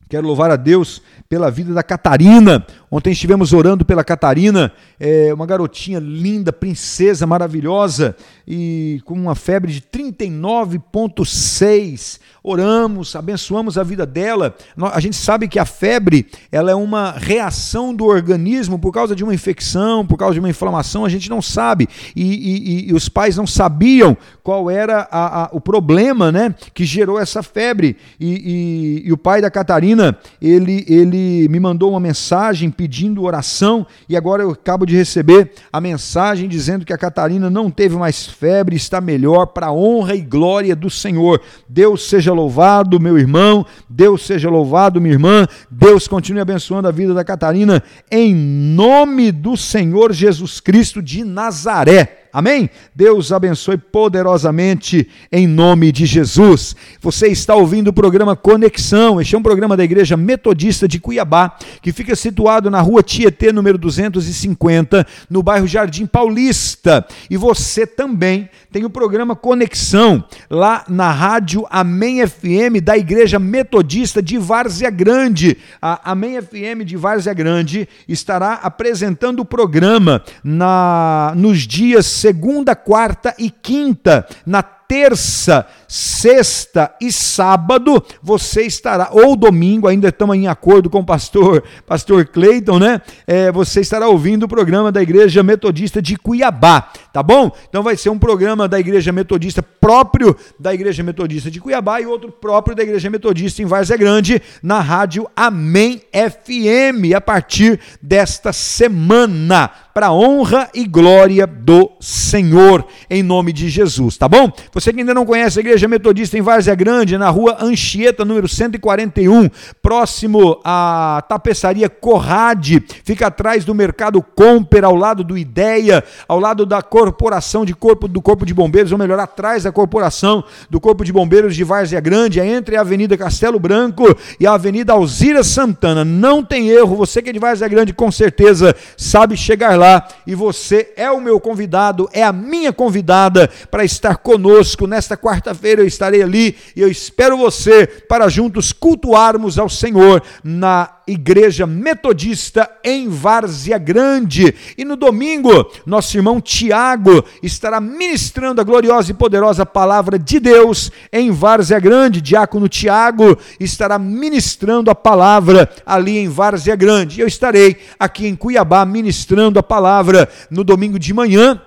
quero 0.08 0.26
louvar 0.26 0.50
a 0.50 0.56
Deus 0.56 1.02
pela 1.28 1.50
vida 1.50 1.72
da 1.74 1.82
Catarina. 1.82 2.66
Ontem 2.90 3.12
estivemos 3.12 3.52
orando 3.52 3.84
pela 3.84 4.02
Catarina, 4.02 4.72
é, 4.98 5.30
uma 5.34 5.44
garotinha 5.44 5.98
linda, 5.98 6.50
princesa 6.52 7.26
maravilhosa 7.26 8.16
e 8.46 9.02
com 9.04 9.12
uma 9.14 9.34
febre 9.34 9.72
de 9.72 9.82
39,6 9.82 12.20
oramos, 12.48 13.14
abençoamos 13.14 13.76
a 13.76 13.82
vida 13.82 14.06
dela. 14.06 14.54
A 14.92 15.00
gente 15.00 15.16
sabe 15.16 15.48
que 15.48 15.58
a 15.58 15.66
febre 15.66 16.26
ela 16.50 16.70
é 16.70 16.74
uma 16.74 17.12
reação 17.12 17.94
do 17.94 18.06
organismo 18.06 18.78
por 18.78 18.90
causa 18.90 19.14
de 19.14 19.22
uma 19.22 19.34
infecção, 19.34 20.06
por 20.06 20.16
causa 20.16 20.34
de 20.34 20.40
uma 20.40 20.48
inflamação, 20.48 21.04
a 21.04 21.08
gente 21.08 21.28
não 21.28 21.42
sabe. 21.42 21.86
E, 22.16 22.86
e, 22.86 22.88
e 22.88 22.94
os 22.94 23.08
pais 23.08 23.36
não 23.36 23.46
sabiam 23.46 24.16
qual 24.42 24.70
era 24.70 25.06
a, 25.10 25.44
a, 25.44 25.48
o 25.52 25.60
problema 25.60 26.32
né, 26.32 26.54
que 26.72 26.84
gerou 26.84 27.20
essa 27.20 27.42
febre. 27.42 27.96
E, 28.18 29.02
e, 29.04 29.12
o 29.12 29.16
pai 29.16 29.42
da 29.42 29.50
Catarina, 29.50 30.16
ele, 30.40 30.84
ele 30.88 31.48
me 31.48 31.60
mandou 31.60 31.90
uma 31.90 32.00
mensagem 32.00 32.70
pedindo 32.78 33.24
oração, 33.24 33.84
e 34.08 34.16
agora 34.16 34.44
eu 34.44 34.52
acabo 34.52 34.86
de 34.86 34.94
receber 34.94 35.50
a 35.72 35.80
mensagem 35.80 36.48
dizendo 36.48 36.84
que 36.84 36.92
a 36.92 36.96
Catarina 36.96 37.50
não 37.50 37.72
teve 37.72 37.96
mais 37.96 38.24
febre, 38.24 38.76
está 38.76 39.00
melhor, 39.00 39.46
para 39.46 39.66
a 39.66 39.72
honra 39.72 40.14
e 40.14 40.20
glória 40.20 40.76
do 40.76 40.88
Senhor. 40.88 41.40
Deus 41.68 42.08
seja 42.08 42.32
louvado, 42.32 43.00
meu 43.00 43.18
irmão. 43.18 43.66
Deus 43.90 44.24
seja 44.24 44.48
louvado, 44.48 45.00
minha 45.00 45.12
irmã. 45.12 45.44
Deus 45.68 46.06
continue 46.06 46.40
abençoando 46.40 46.86
a 46.86 46.92
vida 46.92 47.12
da 47.12 47.24
Catarina, 47.24 47.82
em 48.08 48.32
nome 48.32 49.32
do 49.32 49.56
Senhor 49.56 50.12
Jesus 50.12 50.60
Cristo 50.60 51.02
de 51.02 51.24
Nazaré. 51.24 52.17
Amém? 52.32 52.68
Deus 52.94 53.32
abençoe 53.32 53.78
poderosamente 53.78 55.08
em 55.32 55.46
nome 55.46 55.90
de 55.90 56.04
Jesus. 56.04 56.76
Você 57.00 57.28
está 57.28 57.54
ouvindo 57.54 57.88
o 57.88 57.92
programa 57.92 58.36
Conexão. 58.36 59.20
Este 59.20 59.34
é 59.34 59.38
um 59.38 59.42
programa 59.42 59.76
da 59.76 59.84
Igreja 59.84 60.16
Metodista 60.16 60.86
de 60.86 61.00
Cuiabá, 61.00 61.56
que 61.80 61.92
fica 61.92 62.14
situado 62.14 62.70
na 62.70 62.80
rua 62.80 63.02
Tietê, 63.02 63.52
número 63.52 63.78
250, 63.78 65.06
no 65.30 65.42
bairro 65.42 65.66
Jardim 65.66 66.06
Paulista. 66.06 67.06
E 67.30 67.36
você 67.36 67.86
também 67.86 68.48
tem 68.70 68.84
o 68.84 68.90
programa 68.90 69.34
Conexão, 69.34 70.22
lá 70.50 70.84
na 70.88 71.10
rádio 71.10 71.66
Amém 71.70 72.26
FM 72.26 72.82
da 72.82 72.98
Igreja 72.98 73.38
Metodista 73.38 74.22
de 74.22 74.36
Várzea 74.36 74.90
Grande. 74.90 75.56
A 75.80 76.12
Amém 76.12 76.40
FM 76.40 76.84
de 76.84 76.96
Várzea 76.96 77.32
Grande 77.32 77.88
estará 78.06 78.54
apresentando 78.54 79.40
o 79.40 79.44
programa 79.44 80.22
na, 80.44 81.32
nos 81.34 81.60
dias 81.60 82.06
segunda, 82.28 82.76
quarta 82.76 83.34
e 83.38 83.50
quinta, 83.50 84.26
na 84.44 84.62
terça, 84.62 85.66
sexta 85.88 86.94
e 87.00 87.10
sábado 87.10 88.04
você 88.22 88.62
estará, 88.62 89.08
ou 89.10 89.34
domingo, 89.34 89.88
ainda 89.88 90.08
estamos 90.08 90.36
em 90.36 90.46
acordo 90.46 90.90
com 90.90 91.00
o 91.00 91.06
pastor, 91.06 91.64
pastor 91.86 92.26
Cleiton, 92.26 92.78
né? 92.78 93.00
É, 93.26 93.50
você 93.50 93.80
estará 93.80 94.06
ouvindo 94.06 94.42
o 94.42 94.48
programa 94.48 94.92
da 94.92 95.00
Igreja 95.00 95.42
Metodista 95.42 96.02
de 96.02 96.16
Cuiabá, 96.16 96.92
tá 97.12 97.22
bom? 97.22 97.50
Então 97.68 97.82
vai 97.82 97.96
ser 97.96 98.10
um 98.10 98.18
programa 98.18 98.68
da 98.68 98.78
Igreja 98.78 99.10
Metodista 99.10 99.62
próprio 99.62 100.36
da 100.60 100.74
Igreja 100.74 101.02
Metodista 101.02 101.50
de 101.50 101.60
Cuiabá 101.60 102.00
e 102.00 102.06
outro 102.06 102.30
próprio 102.30 102.76
da 102.76 102.82
Igreja 102.82 103.08
Metodista 103.08 103.62
em 103.62 103.66
Várzea 103.66 103.96
Grande, 103.96 104.42
na 104.62 104.80
rádio 104.80 105.26
Amém 105.34 106.02
FM, 106.12 107.14
a 107.16 107.20
partir 107.20 107.80
desta 108.02 108.52
semana, 108.52 109.70
para 109.94 110.12
honra 110.12 110.68
e 110.74 110.86
glória 110.86 111.46
do 111.46 111.90
Senhor, 112.00 112.86
em 113.08 113.22
nome 113.22 113.52
de 113.52 113.68
Jesus, 113.68 114.16
tá 114.16 114.28
bom? 114.28 114.52
Você 114.72 114.92
que 114.92 115.00
ainda 115.00 115.14
não 115.14 115.24
conhece 115.24 115.58
a 115.58 115.62
Igreja 115.62 115.77
Metodista 115.86 116.36
em 116.38 116.42
Várzea 116.42 116.74
Grande, 116.74 117.18
na 117.18 117.28
rua 117.28 117.58
Anchieta, 117.60 118.24
número 118.24 118.48
141, 118.48 119.48
próximo 119.82 120.60
à 120.64 121.22
tapeçaria 121.28 121.88
Corrade, 121.88 122.82
fica 123.04 123.26
atrás 123.26 123.64
do 123.64 123.74
Mercado 123.74 124.22
Comper, 124.22 124.84
ao 124.84 124.96
lado 124.96 125.22
do 125.22 125.36
Ideia, 125.36 126.02
ao 126.26 126.40
lado 126.40 126.64
da 126.64 126.82
Corporação 126.82 127.64
de 127.64 127.74
Corpo 127.74 128.08
do 128.08 128.22
Corpo 128.22 128.46
de 128.46 128.54
Bombeiros, 128.54 128.90
ou 128.90 128.98
melhor, 128.98 129.20
atrás 129.20 129.64
da 129.64 129.72
Corporação 129.72 130.42
do 130.70 130.80
Corpo 130.80 131.04
de 131.04 131.12
Bombeiros 131.12 131.54
de 131.54 131.62
Várzea 131.62 132.00
Grande, 132.00 132.40
entre 132.40 132.76
a 132.76 132.80
Avenida 132.80 133.16
Castelo 133.16 133.60
Branco 133.60 134.16
e 134.40 134.46
a 134.46 134.54
Avenida 134.54 134.94
Alzira 134.94 135.44
Santana. 135.44 136.04
Não 136.04 136.42
tem 136.42 136.68
erro, 136.68 136.96
você 136.96 137.20
que 137.20 137.30
é 137.30 137.32
de 137.32 137.38
Várzea 137.38 137.68
Grande 137.68 137.92
com 137.92 138.10
certeza 138.10 138.74
sabe 138.96 139.36
chegar 139.36 139.78
lá 139.78 140.08
e 140.26 140.34
você 140.34 140.92
é 140.96 141.10
o 141.10 141.20
meu 141.20 141.38
convidado, 141.38 142.08
é 142.12 142.22
a 142.22 142.32
minha 142.32 142.72
convidada 142.72 143.50
para 143.70 143.84
estar 143.84 144.16
conosco. 144.16 144.86
Nesta 144.86 145.16
quarta-feira 145.16 145.67
eu 145.76 145.86
estarei 145.86 146.22
ali 146.22 146.56
e 146.74 146.80
eu 146.80 146.88
espero 146.88 147.36
você 147.36 147.86
para 147.86 148.28
juntos 148.28 148.72
cultuarmos 148.72 149.58
ao 149.58 149.68
Senhor 149.68 150.22
na 150.42 150.98
Igreja 151.06 151.66
Metodista 151.66 152.70
em 152.84 153.08
Várzea 153.08 153.78
Grande. 153.78 154.54
E 154.76 154.84
no 154.84 154.94
domingo, 154.94 155.70
nosso 155.86 156.16
irmão 156.16 156.40
Tiago 156.40 157.24
estará 157.42 157.80
ministrando 157.80 158.60
a 158.60 158.64
gloriosa 158.64 159.10
e 159.10 159.14
poderosa 159.14 159.64
palavra 159.64 160.18
de 160.18 160.38
Deus 160.38 160.92
em 161.12 161.30
Várzea 161.30 161.80
Grande. 161.80 162.20
Diácono 162.20 162.68
Tiago 162.68 163.38
estará 163.58 163.98
ministrando 163.98 164.90
a 164.90 164.94
palavra 164.94 165.68
ali 165.84 166.18
em 166.18 166.28
Várzea 166.28 166.76
Grande. 166.76 167.20
Eu 167.20 167.26
estarei 167.26 167.76
aqui 167.98 168.26
em 168.26 168.36
Cuiabá 168.36 168.84
ministrando 168.84 169.58
a 169.58 169.62
palavra 169.62 170.28
no 170.50 170.62
domingo 170.62 170.98
de 170.98 171.14
manhã 171.14 171.60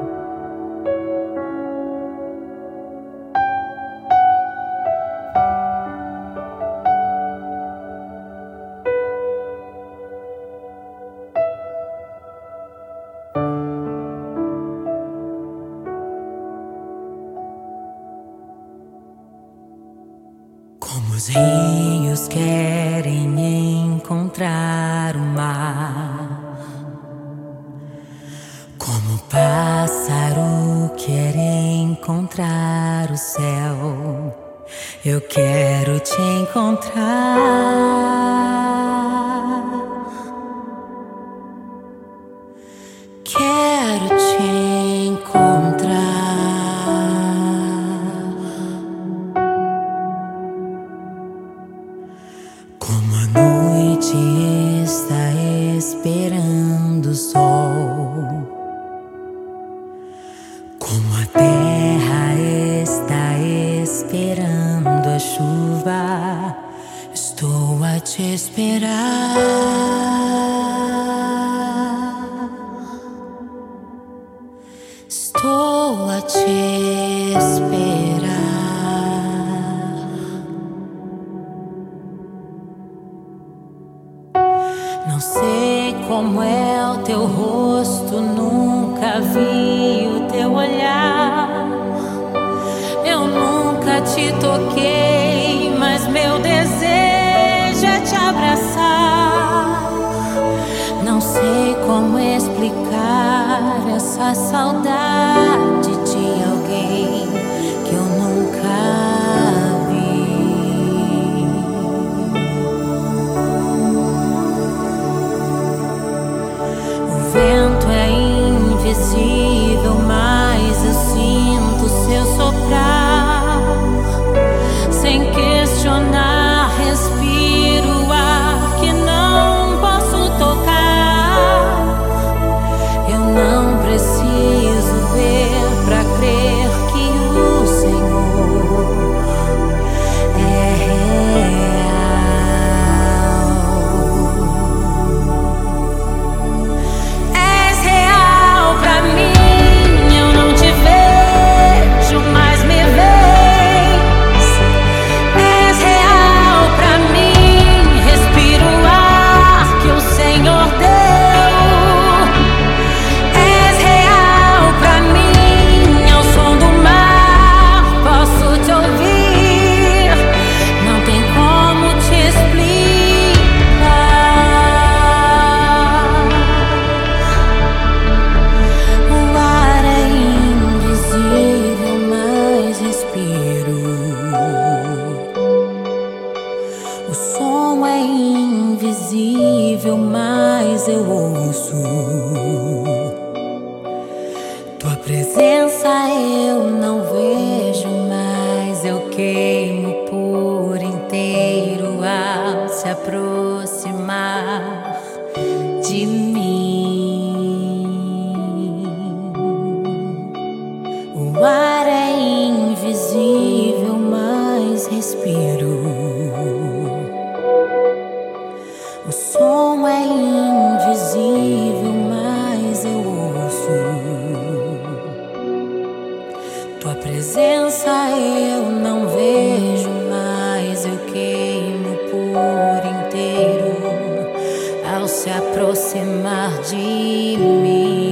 se 235.22 235.30
aproximar 235.30 236.50
de 236.70 237.36
mim. 237.36 238.09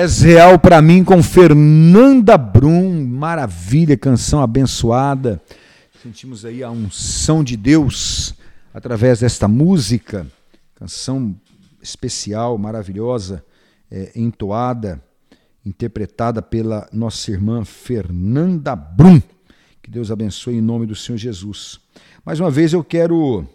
É 0.00 0.06
real 0.06 0.58
para 0.58 0.80
mim 0.80 1.04
com 1.04 1.22
Fernanda 1.22 2.38
Brum, 2.38 3.04
maravilha, 3.04 3.98
canção 3.98 4.40
abençoada. 4.40 5.42
Sentimos 6.02 6.46
aí 6.46 6.62
a 6.62 6.70
unção 6.70 7.44
de 7.44 7.54
Deus 7.54 8.34
através 8.72 9.20
desta 9.20 9.46
música, 9.46 10.26
canção 10.74 11.38
especial, 11.82 12.56
maravilhosa, 12.56 13.44
é, 13.90 14.10
entoada, 14.16 15.02
interpretada 15.66 16.40
pela 16.40 16.88
nossa 16.90 17.30
irmã 17.30 17.62
Fernanda 17.62 18.74
Brum. 18.74 19.20
Que 19.82 19.90
Deus 19.90 20.10
abençoe 20.10 20.54
em 20.54 20.62
nome 20.62 20.86
do 20.86 20.96
Senhor 20.96 21.18
Jesus. 21.18 21.78
Mais 22.24 22.40
uma 22.40 22.50
vez 22.50 22.72
eu 22.72 22.82
quero 22.82 23.46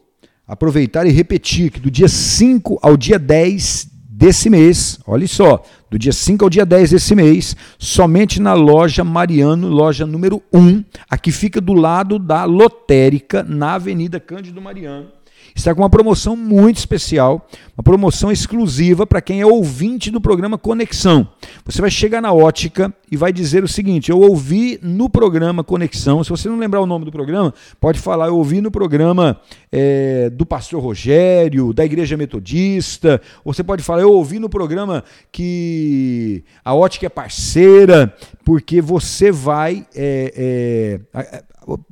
aproveitar 0.48 1.08
e 1.08 1.12
repetir 1.12 1.72
que 1.72 1.80
do 1.80 1.90
dia 1.90 2.08
5 2.08 2.78
ao 2.84 2.96
dia 2.96 3.18
10 3.18 3.95
desse 4.18 4.50
mês, 4.50 4.98
olha 5.06 5.28
só, 5.28 5.62
do 5.92 6.00
dia 6.00 6.14
5 6.14 6.46
ao 6.46 6.50
dia 6.50 6.66
10 6.66 6.92
desse 6.92 7.14
mês, 7.14 7.54
somente 7.78 8.42
na 8.42 8.54
loja 8.54 9.04
Mariano, 9.04 9.68
loja 9.68 10.06
número 10.06 10.42
1, 10.54 10.86
aqui 11.10 11.34
fica 11.34 11.60
do 11.60 11.74
lado 11.74 12.18
da 12.18 12.46
lotérica, 12.46 13.44
na 13.44 13.74
Avenida 13.74 14.18
Cândido 14.18 14.62
Mariano 14.62 15.08
está 15.54 15.74
com 15.74 15.82
uma 15.82 15.90
promoção 15.90 16.36
muito 16.36 16.78
especial, 16.78 17.48
uma 17.78 17.84
promoção 17.84 18.32
exclusiva 18.32 19.06
para 19.06 19.22
quem 19.22 19.42
é 19.42 19.46
ouvinte 19.46 20.10
do 20.10 20.22
programa 20.22 20.58
Conexão. 20.58 21.28
Você 21.66 21.82
vai 21.82 21.92
chegar 21.92 22.22
na 22.22 22.32
ótica 22.32 22.94
e 23.12 23.18
vai 23.18 23.34
dizer 23.34 23.64
o 23.64 23.68
seguinte: 23.68 24.10
eu 24.10 24.20
ouvi 24.20 24.80
no 24.82 25.10
programa 25.10 25.64
Conexão. 25.64 26.24
Se 26.24 26.30
você 26.30 26.50
não 26.50 26.58
lembrar 26.58 26.82
o 26.82 26.86
nome 26.86 27.06
do 27.06 27.12
programa, 27.12 27.54
pode 27.80 28.00
falar, 28.00 28.28
eu 28.28 28.38
ouvi 28.38 28.62
no 28.62 28.72
programa 28.72 29.40
é, 29.72 30.30
do 30.30 30.46
pastor 30.46 30.82
Rogério, 30.82 31.74
da 31.74 31.86
Igreja 31.86 32.18
Metodista. 32.18 33.22
Você 33.44 33.64
pode 33.64 33.84
falar, 33.84 34.02
eu 34.02 34.12
ouvi 34.12 34.40
no 34.40 34.50
programa 34.50 35.04
que 35.32 36.44
a 36.64 36.74
ótica 36.74 37.06
é 37.06 37.10
parceira, 37.10 38.16
porque 38.44 38.82
você 38.82 39.32
vai. 39.32 39.86
É, 39.96 41.00
é, 41.14 41.44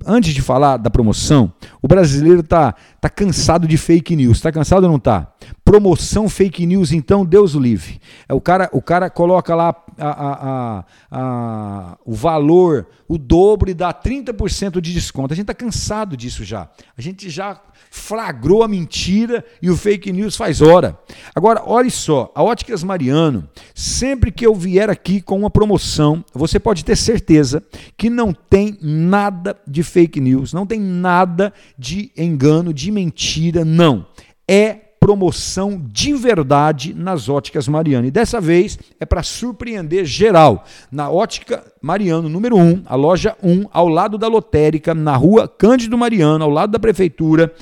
antes 0.06 0.34
de 0.34 0.42
falar 0.42 0.78
da 0.78 0.90
promoção, 0.90 1.52
o 1.82 1.88
brasileiro 1.88 2.42
está 2.42 2.76
tá 3.02 3.10
cansado 3.10 3.68
de 3.68 3.78
fake 3.78 4.16
news. 4.16 4.38
Está 4.38 4.52
cansado 4.52 4.84
ou 4.84 4.90
não 4.90 4.98
está? 4.98 5.34
Promoção 5.74 6.30
fake 6.30 6.68
news, 6.68 6.92
então 6.92 7.26
Deus 7.26 7.56
o 7.56 7.60
livre. 7.60 8.00
É, 8.30 8.34
o, 8.36 8.40
cara, 8.40 8.70
o 8.72 8.80
cara 8.80 9.10
coloca 9.10 9.56
lá 9.56 9.76
a, 9.98 10.08
a, 10.08 10.86
a, 11.12 11.98
o 12.06 12.14
valor, 12.14 12.86
o 13.08 13.18
dobro 13.18 13.72
e 13.72 13.74
dá 13.74 13.92
30% 13.92 14.80
de 14.80 14.94
desconto. 14.94 15.34
A 15.34 15.36
gente 15.36 15.46
está 15.46 15.54
cansado 15.56 16.16
disso 16.16 16.44
já. 16.44 16.70
A 16.96 17.02
gente 17.02 17.28
já 17.28 17.60
flagrou 17.90 18.62
a 18.62 18.68
mentira 18.68 19.44
e 19.64 19.72
o 19.72 19.76
fake 19.76 20.14
news 20.14 20.36
faz 20.36 20.62
hora. 20.62 20.96
Agora, 21.34 21.64
olhe 21.66 21.90
só, 21.90 22.32
a 22.36 22.44
Óticas 22.44 22.84
Mariano, 22.84 23.50
sempre 23.74 24.32
que 24.32 24.46
eu 24.46 24.54
vier 24.54 24.92
aqui 24.92 25.22
com 25.22 25.40
uma 25.40 25.50
promoção, 25.50 26.24
você 26.36 26.60
pode 26.60 26.86
ter 26.86 26.96
certeza 26.96 27.64
que 27.98 28.12
não 28.12 28.32
tem 28.32 28.78
nada 28.80 29.60
de 29.68 29.82
fake 29.82 30.22
news, 30.22 30.54
não 30.54 30.68
tem 30.68 30.80
nada 30.80 31.52
de 31.80 32.12
engano, 32.16 32.72
de 32.72 32.92
mentira, 32.92 33.66
não. 33.66 34.06
É 34.48 34.83
promoção 35.04 35.82
de 35.92 36.14
verdade 36.14 36.94
nas 36.94 37.28
óticas 37.28 37.68
Mariano. 37.68 38.08
E 38.08 38.12
dessa 38.12 38.40
vez 38.40 38.80
é 39.02 39.06
para 39.06 39.22
surpreender 39.22 40.06
geral. 40.06 40.64
Na 40.90 41.10
ótica 41.10 41.62
Mariano, 41.82 42.30
número 42.30 42.56
1, 42.56 42.84
a 42.86 42.96
loja 42.96 43.36
1, 43.44 43.66
ao 43.74 43.90
lado 43.90 44.18
da 44.18 44.30
lotérica, 44.30 44.96
na 44.96 45.14
rua 45.18 45.46
Cândido 45.46 45.98
Mariano, 45.98 46.46
ao 46.46 46.50
lado 46.50 46.72
da 46.72 46.80
prefeitura 46.80 47.54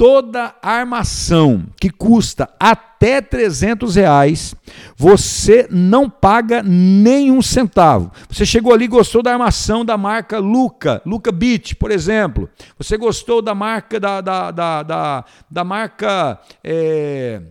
toda 0.00 0.54
armação 0.62 1.66
que 1.78 1.90
custa 1.90 2.48
até 2.58 3.20
300 3.20 3.96
reais, 3.96 4.54
você 4.96 5.68
não 5.70 6.08
paga 6.08 6.62
nenhum 6.62 7.42
centavo. 7.42 8.10
Você 8.30 8.46
chegou 8.46 8.72
ali 8.72 8.86
gostou 8.86 9.22
da 9.22 9.32
armação 9.32 9.84
da 9.84 9.98
marca 9.98 10.38
Luca, 10.38 11.02
Luca 11.04 11.30
Beach, 11.30 11.76
por 11.76 11.90
exemplo. 11.90 12.48
Você 12.78 12.96
gostou 12.96 13.42
da 13.42 13.54
marca 13.54 14.00
da, 14.00 14.22
da, 14.22 14.50
da, 14.50 14.82
da, 14.82 15.24
da 15.50 15.64
marca. 15.64 16.40
É, 16.64 17.42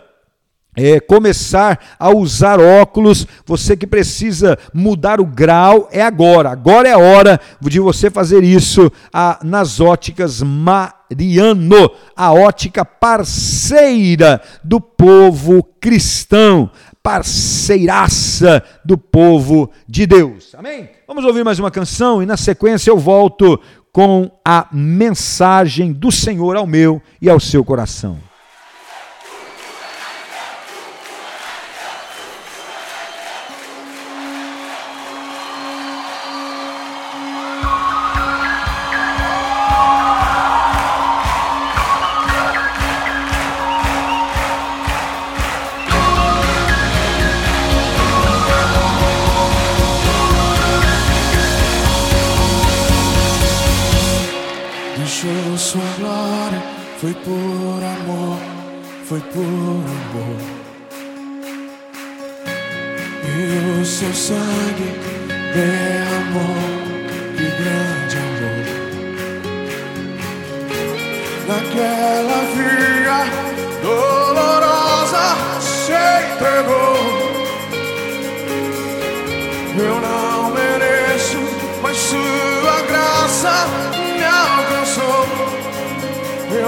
é, 0.75 1.01
começar 1.01 1.79
a 1.99 2.11
usar 2.11 2.59
óculos, 2.59 3.27
você 3.45 3.77
que 3.77 3.87
precisa 3.87 4.59
mudar 4.73 5.21
o 5.21 5.27
grau, 5.27 5.89
é 5.93 6.01
agora. 6.01 6.51
Agora 6.51 6.89
é 6.89 6.93
a 6.93 6.99
hora 6.99 7.41
de 7.61 7.79
você 7.79 8.11
fazer 8.11 8.43
isso 8.43 8.91
a, 9.13 9.39
nas 9.43 9.81
óticas 9.81 10.41
Mariano, 10.43 11.91
a 12.17 12.33
ótica 12.33 12.85
parceira 12.85 14.41
do 14.65 14.81
povo 14.81 15.63
cristão, 15.79 16.71
parceiraça 17.03 18.63
do 18.83 18.97
povo 18.97 19.71
de 19.87 20.07
Deus. 20.07 20.55
Amém? 20.55 20.89
Vamos 21.07 21.25
ouvir 21.25 21.45
mais 21.45 21.59
uma 21.59 21.71
canção 21.71 22.23
e 22.23 22.27
na 22.27 22.39
sequência 22.39 22.91
eu 22.91 22.97
volto 22.97 23.61
com 23.93 24.31
a 24.43 24.69
mensagem 24.73 25.93
do 25.93 26.11
Senhor 26.11 26.57
ao 26.57 26.67
meu 26.67 27.03
e 27.21 27.29
ao 27.29 27.39
seu 27.39 27.63
coração. 27.63 28.32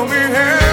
we 0.07 0.11
here. 0.11 0.63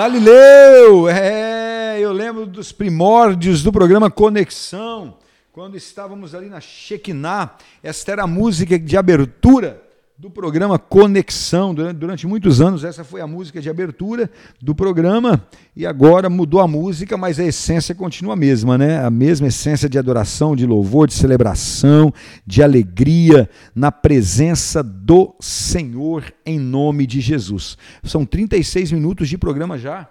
Galileu! 0.00 1.10
É, 1.10 2.00
eu 2.00 2.10
lembro 2.10 2.46
dos 2.46 2.72
primórdios 2.72 3.62
do 3.62 3.70
programa 3.70 4.10
Conexão, 4.10 5.18
quando 5.52 5.76
estávamos 5.76 6.34
ali 6.34 6.48
na 6.48 6.58
Shekinah. 6.58 7.54
Esta 7.82 8.12
era 8.12 8.22
a 8.22 8.26
música 8.26 8.78
de 8.78 8.96
abertura 8.96 9.82
do 10.20 10.28
programa 10.28 10.78
Conexão. 10.78 11.74
Durante, 11.74 11.96
durante, 11.96 12.26
muitos 12.26 12.60
anos, 12.60 12.84
essa 12.84 13.02
foi 13.02 13.22
a 13.22 13.26
música 13.26 13.58
de 13.58 13.70
abertura 13.70 14.30
do 14.60 14.74
programa 14.74 15.46
e 15.74 15.86
agora 15.86 16.28
mudou 16.28 16.60
a 16.60 16.68
música, 16.68 17.16
mas 17.16 17.40
a 17.40 17.44
essência 17.44 17.94
continua 17.94 18.34
a 18.34 18.36
mesma, 18.36 18.76
né? 18.76 19.02
A 19.02 19.08
mesma 19.08 19.48
essência 19.48 19.88
de 19.88 19.98
adoração, 19.98 20.54
de 20.54 20.66
louvor, 20.66 21.08
de 21.08 21.14
celebração, 21.14 22.12
de 22.46 22.62
alegria 22.62 23.48
na 23.74 23.90
presença 23.90 24.82
do 24.82 25.34
Senhor 25.40 26.30
em 26.44 26.58
nome 26.58 27.06
de 27.06 27.18
Jesus. 27.18 27.78
São 28.04 28.26
36 28.26 28.92
minutos 28.92 29.26
de 29.26 29.38
programa 29.38 29.78
já. 29.78 30.06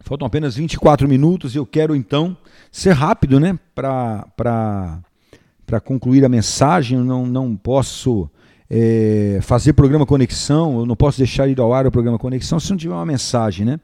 Faltam 0.00 0.26
apenas 0.26 0.56
24 0.56 1.06
minutos 1.06 1.54
e 1.54 1.58
eu 1.58 1.66
quero 1.66 1.94
então 1.94 2.34
ser 2.72 2.92
rápido, 2.92 3.38
né? 3.38 3.58
Para 3.74 5.02
para 5.66 5.80
concluir 5.80 6.24
a 6.24 6.28
mensagem, 6.28 6.98
eu 6.98 7.04
não, 7.04 7.26
não 7.26 7.56
posso 7.56 8.28
é, 8.68 9.38
fazer 9.42 9.72
programa 9.72 10.06
Conexão, 10.06 10.80
eu 10.80 10.86
não 10.86 10.96
posso 10.96 11.18
deixar 11.18 11.48
ir 11.48 11.58
ao 11.60 11.72
ar 11.72 11.86
o 11.86 11.90
programa 11.90 12.18
Conexão 12.18 12.60
se 12.60 12.70
não 12.70 12.76
tiver 12.76 12.94
uma 12.94 13.06
mensagem, 13.06 13.64
né? 13.64 13.80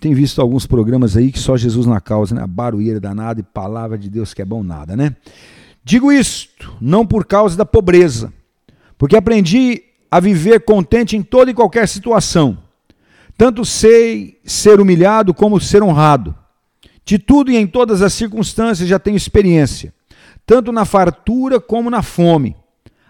Tem 0.00 0.14
visto 0.14 0.40
alguns 0.40 0.66
programas 0.66 1.16
aí 1.16 1.30
que 1.30 1.38
só 1.38 1.56
Jesus 1.56 1.86
na 1.86 2.00
causa, 2.00 2.34
né? 2.34 2.44
Barulheira 2.46 2.98
danada 2.98 3.40
e 3.40 3.42
palavra 3.42 3.96
de 3.96 4.10
Deus 4.10 4.34
que 4.34 4.42
é 4.42 4.44
bom 4.44 4.62
nada, 4.62 4.96
né? 4.96 5.14
Digo 5.84 6.12
isto, 6.12 6.74
não 6.80 7.06
por 7.06 7.24
causa 7.24 7.56
da 7.56 7.64
pobreza, 7.64 8.32
porque 8.98 9.16
aprendi 9.16 9.82
a 10.10 10.20
viver 10.20 10.60
contente 10.60 11.16
em 11.16 11.22
toda 11.22 11.50
e 11.50 11.54
qualquer 11.54 11.88
situação. 11.88 12.58
Tanto 13.36 13.64
sei 13.64 14.38
ser 14.44 14.80
humilhado 14.80 15.32
como 15.32 15.58
ser 15.58 15.82
honrado. 15.82 16.34
De 17.04 17.18
tudo 17.18 17.50
e 17.50 17.56
em 17.56 17.66
todas 17.66 18.02
as 18.02 18.12
circunstâncias 18.12 18.88
já 18.88 18.98
tenho 18.98 19.16
experiência 19.16 19.92
tanto 20.46 20.72
na 20.72 20.84
fartura 20.84 21.60
como 21.60 21.90
na 21.90 22.02
fome, 22.02 22.56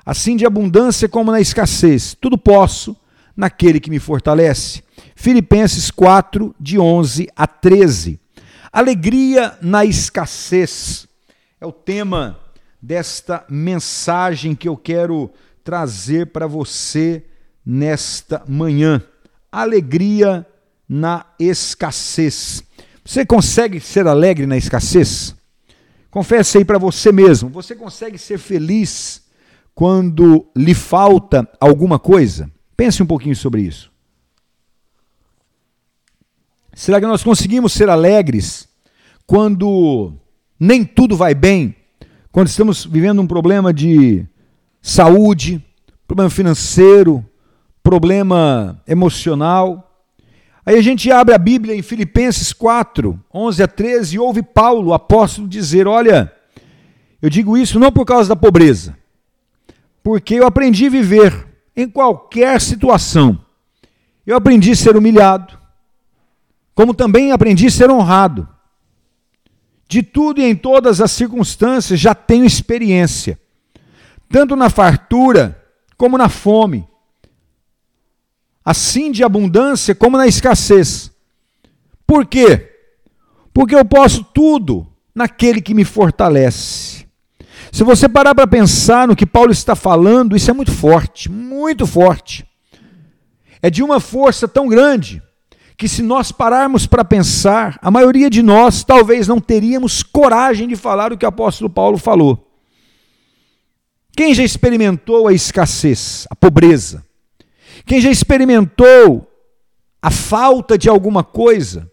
assim 0.04 0.36
de 0.36 0.46
abundância 0.46 1.08
como 1.08 1.32
na 1.32 1.40
escassez. 1.40 2.16
Tudo 2.20 2.36
posso 2.36 2.96
naquele 3.36 3.80
que 3.80 3.90
me 3.90 3.98
fortalece. 3.98 4.82
Filipenses 5.14 5.90
4, 5.90 6.54
de 6.58 6.78
11 6.78 7.28
a 7.34 7.46
13. 7.46 8.20
Alegria 8.72 9.56
na 9.60 9.84
escassez 9.84 11.06
é 11.60 11.66
o 11.66 11.72
tema 11.72 12.38
desta 12.80 13.44
mensagem 13.48 14.54
que 14.54 14.68
eu 14.68 14.76
quero 14.76 15.30
trazer 15.62 16.28
para 16.28 16.46
você 16.46 17.24
nesta 17.64 18.42
manhã. 18.48 19.00
Alegria 19.50 20.46
na 20.88 21.24
escassez. 21.38 22.64
Você 23.04 23.24
consegue 23.24 23.78
ser 23.80 24.06
alegre 24.06 24.46
na 24.46 24.56
escassez? 24.56 25.34
Confesse 26.12 26.58
aí 26.58 26.64
para 26.64 26.76
você 26.78 27.10
mesmo: 27.10 27.48
você 27.48 27.74
consegue 27.74 28.18
ser 28.18 28.38
feliz 28.38 29.22
quando 29.74 30.46
lhe 30.54 30.74
falta 30.74 31.48
alguma 31.58 31.98
coisa? 31.98 32.52
Pense 32.76 33.02
um 33.02 33.06
pouquinho 33.06 33.34
sobre 33.34 33.62
isso. 33.62 33.90
Será 36.74 37.00
que 37.00 37.06
nós 37.06 37.24
conseguimos 37.24 37.72
ser 37.72 37.88
alegres 37.88 38.68
quando 39.26 40.12
nem 40.60 40.84
tudo 40.84 41.16
vai 41.16 41.34
bem? 41.34 41.74
Quando 42.30 42.48
estamos 42.48 42.84
vivendo 42.84 43.22
um 43.22 43.26
problema 43.26 43.72
de 43.72 44.26
saúde, 44.82 45.64
problema 46.06 46.28
financeiro, 46.28 47.24
problema 47.82 48.82
emocional? 48.86 49.91
Aí 50.64 50.76
a 50.76 50.82
gente 50.82 51.10
abre 51.10 51.34
a 51.34 51.38
Bíblia 51.38 51.74
em 51.74 51.82
Filipenses 51.82 52.52
4, 52.52 53.18
11 53.34 53.62
a 53.62 53.66
13 53.66 54.14
e 54.14 54.18
ouve 54.18 54.42
Paulo, 54.42 54.94
apóstolo, 54.94 55.48
dizer: 55.48 55.88
Olha, 55.88 56.32
eu 57.20 57.28
digo 57.28 57.56
isso 57.56 57.80
não 57.80 57.90
por 57.90 58.04
causa 58.04 58.28
da 58.28 58.36
pobreza, 58.36 58.96
porque 60.02 60.36
eu 60.36 60.46
aprendi 60.46 60.86
a 60.86 60.90
viver 60.90 61.48
em 61.76 61.88
qualquer 61.88 62.60
situação. 62.60 63.44
Eu 64.24 64.36
aprendi 64.36 64.70
a 64.70 64.76
ser 64.76 64.96
humilhado, 64.96 65.58
como 66.76 66.94
também 66.94 67.32
aprendi 67.32 67.66
a 67.66 67.70
ser 67.70 67.90
honrado. 67.90 68.48
De 69.88 70.00
tudo 70.00 70.40
e 70.40 70.44
em 70.44 70.54
todas 70.54 71.00
as 71.00 71.10
circunstâncias 71.10 71.98
já 71.98 72.14
tenho 72.14 72.44
experiência, 72.44 73.38
tanto 74.28 74.54
na 74.54 74.70
fartura 74.70 75.60
como 75.98 76.16
na 76.16 76.28
fome 76.28 76.86
assim 78.64 79.10
de 79.10 79.24
abundância 79.24 79.94
como 79.94 80.16
na 80.16 80.26
escassez. 80.26 81.10
Por 82.06 82.26
quê? 82.26 82.70
Porque 83.52 83.74
eu 83.74 83.84
posso 83.84 84.24
tudo 84.24 84.86
naquele 85.14 85.60
que 85.60 85.74
me 85.74 85.84
fortalece. 85.84 87.06
Se 87.70 87.84
você 87.84 88.08
parar 88.08 88.34
para 88.34 88.46
pensar 88.46 89.08
no 89.08 89.16
que 89.16 89.26
Paulo 89.26 89.50
está 89.50 89.74
falando, 89.74 90.36
isso 90.36 90.50
é 90.50 90.54
muito 90.54 90.72
forte, 90.72 91.30
muito 91.30 91.86
forte. 91.86 92.46
É 93.62 93.70
de 93.70 93.82
uma 93.82 94.00
força 94.00 94.46
tão 94.46 94.68
grande 94.68 95.22
que, 95.76 95.88
se 95.88 96.02
nós 96.02 96.30
pararmos 96.30 96.86
para 96.86 97.04
pensar, 97.04 97.78
a 97.80 97.90
maioria 97.90 98.28
de 98.28 98.42
nós 98.42 98.84
talvez 98.84 99.26
não 99.26 99.40
teríamos 99.40 100.02
coragem 100.02 100.68
de 100.68 100.76
falar 100.76 101.12
o 101.12 101.16
que 101.16 101.24
o 101.24 101.28
apóstolo 101.28 101.70
Paulo 101.70 101.96
falou. 101.96 102.50
Quem 104.14 104.34
já 104.34 104.44
experimentou 104.44 105.26
a 105.26 105.32
escassez, 105.32 106.26
a 106.30 106.36
pobreza? 106.36 107.04
Quem 107.84 108.00
já 108.00 108.10
experimentou 108.10 109.28
a 110.00 110.10
falta 110.10 110.76
de 110.76 110.88
alguma 110.88 111.22
coisa, 111.22 111.90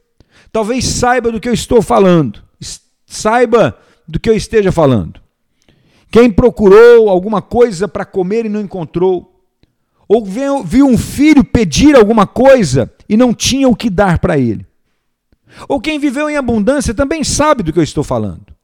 talvez 0.51 0.85
saiba 0.85 1.31
do 1.31 1.39
que 1.39 1.47
eu 1.47 1.53
estou 1.53 1.81
falando, 1.81 2.43
saiba 3.05 3.77
do 4.07 4.19
que 4.19 4.29
eu 4.29 4.35
esteja 4.35 4.71
falando. 4.71 5.21
Quem 6.11 6.31
procurou 6.31 7.09
alguma 7.09 7.41
coisa 7.41 7.87
para 7.87 8.05
comer 8.05 8.45
e 8.45 8.49
não 8.49 8.61
encontrou, 8.61 9.43
ou 10.07 10.25
viu 10.25 10.87
um 10.87 10.97
filho 10.97 11.43
pedir 11.43 11.95
alguma 11.95 12.25
coisa 12.25 12.91
e 13.07 13.15
não 13.15 13.31
tinha 13.31 13.69
o 13.69 13.75
que 13.75 13.91
dar 13.91 14.17
para 14.17 14.39
ele. 14.39 14.65
Ou 15.67 15.79
quem 15.79 15.99
viveu 15.99 16.29
em 16.29 16.35
abundância 16.35 16.93
também 16.93 17.23
sabe 17.23 17.61
do 17.61 17.71
que 17.71 17.79
eu 17.79 17.83
estou 17.83 18.03
falando. 18.03 18.55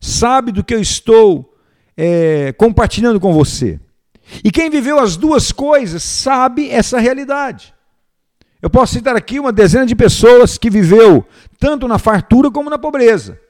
Sabe 0.00 0.52
do 0.52 0.64
que 0.64 0.74
eu 0.74 0.80
estou 0.80 1.54
é, 1.94 2.52
compartilhando 2.52 3.20
com 3.20 3.32
você. 3.34 3.78
E 4.44 4.50
quem 4.50 4.70
viveu 4.70 4.98
as 4.98 5.16
duas 5.16 5.52
coisas 5.52 6.02
sabe 6.02 6.70
essa 6.70 6.98
realidade. 6.98 7.74
Eu 8.62 8.68
posso 8.68 8.94
citar 8.94 9.16
aqui 9.16 9.40
uma 9.40 9.52
dezena 9.52 9.86
de 9.86 9.96
pessoas 9.96 10.58
que 10.58 10.68
viveu 10.68 11.26
tanto 11.58 11.88
na 11.88 11.98
fartura 11.98 12.50
como 12.50 12.70
na 12.70 12.78
pobreza. 12.78 13.40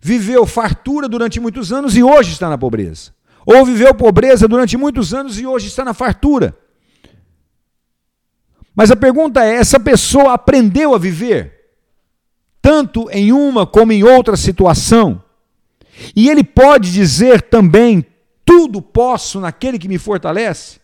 Viveu 0.00 0.46
fartura 0.46 1.08
durante 1.08 1.38
muitos 1.38 1.72
anos 1.72 1.96
e 1.96 2.02
hoje 2.02 2.32
está 2.32 2.48
na 2.48 2.58
pobreza. 2.58 3.12
Ou 3.46 3.64
viveu 3.64 3.94
pobreza 3.94 4.48
durante 4.48 4.76
muitos 4.76 5.12
anos 5.12 5.38
e 5.38 5.46
hoje 5.46 5.68
está 5.68 5.84
na 5.84 5.94
fartura. 5.94 6.56
Mas 8.74 8.90
a 8.90 8.96
pergunta 8.96 9.44
é: 9.44 9.54
essa 9.54 9.78
pessoa 9.78 10.32
aprendeu 10.32 10.94
a 10.94 10.98
viver? 10.98 11.52
Tanto 12.60 13.10
em 13.10 13.30
uma 13.30 13.66
como 13.66 13.92
em 13.92 14.02
outra 14.02 14.36
situação? 14.36 15.22
E 16.16 16.28
ele 16.28 16.42
pode 16.42 16.92
dizer 16.92 17.42
também 17.42 18.04
tudo 18.44 18.82
posso 18.82 19.40
naquele 19.40 19.78
que 19.78 19.88
me 19.88 19.98
fortalece? 19.98 20.80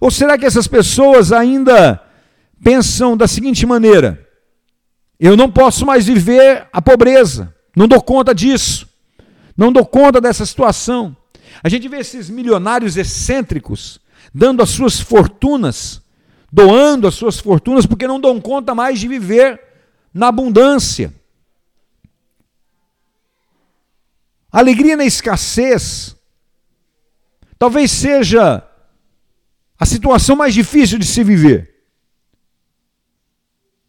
Ou 0.00 0.10
será 0.10 0.36
que 0.38 0.46
essas 0.46 0.66
pessoas 0.66 1.32
ainda 1.32 2.02
pensam 2.62 3.16
da 3.16 3.28
seguinte 3.28 3.64
maneira: 3.66 4.26
eu 5.18 5.36
não 5.36 5.50
posso 5.50 5.84
mais 5.84 6.06
viver 6.06 6.68
a 6.72 6.80
pobreza, 6.80 7.54
não 7.76 7.86
dou 7.86 8.02
conta 8.02 8.34
disso, 8.34 8.88
não 9.56 9.72
dou 9.72 9.84
conta 9.84 10.20
dessa 10.20 10.44
situação. 10.46 11.16
A 11.62 11.68
gente 11.68 11.88
vê 11.88 11.98
esses 11.98 12.30
milionários 12.30 12.96
excêntricos 12.96 14.00
dando 14.32 14.62
as 14.62 14.70
suas 14.70 15.00
fortunas, 15.00 16.02
doando 16.52 17.06
as 17.06 17.14
suas 17.14 17.38
fortunas, 17.38 17.86
porque 17.86 18.06
não 18.06 18.20
dão 18.20 18.40
conta 18.40 18.74
mais 18.74 19.00
de 19.00 19.08
viver 19.08 19.60
na 20.12 20.28
abundância. 20.28 21.12
Alegria 24.50 24.96
na 24.96 25.04
escassez 25.04 26.17
talvez 27.58 27.90
seja 27.90 28.62
a 29.78 29.86
situação 29.86 30.36
mais 30.36 30.54
difícil 30.54 30.98
de 30.98 31.06
se 31.06 31.22
viver. 31.24 31.74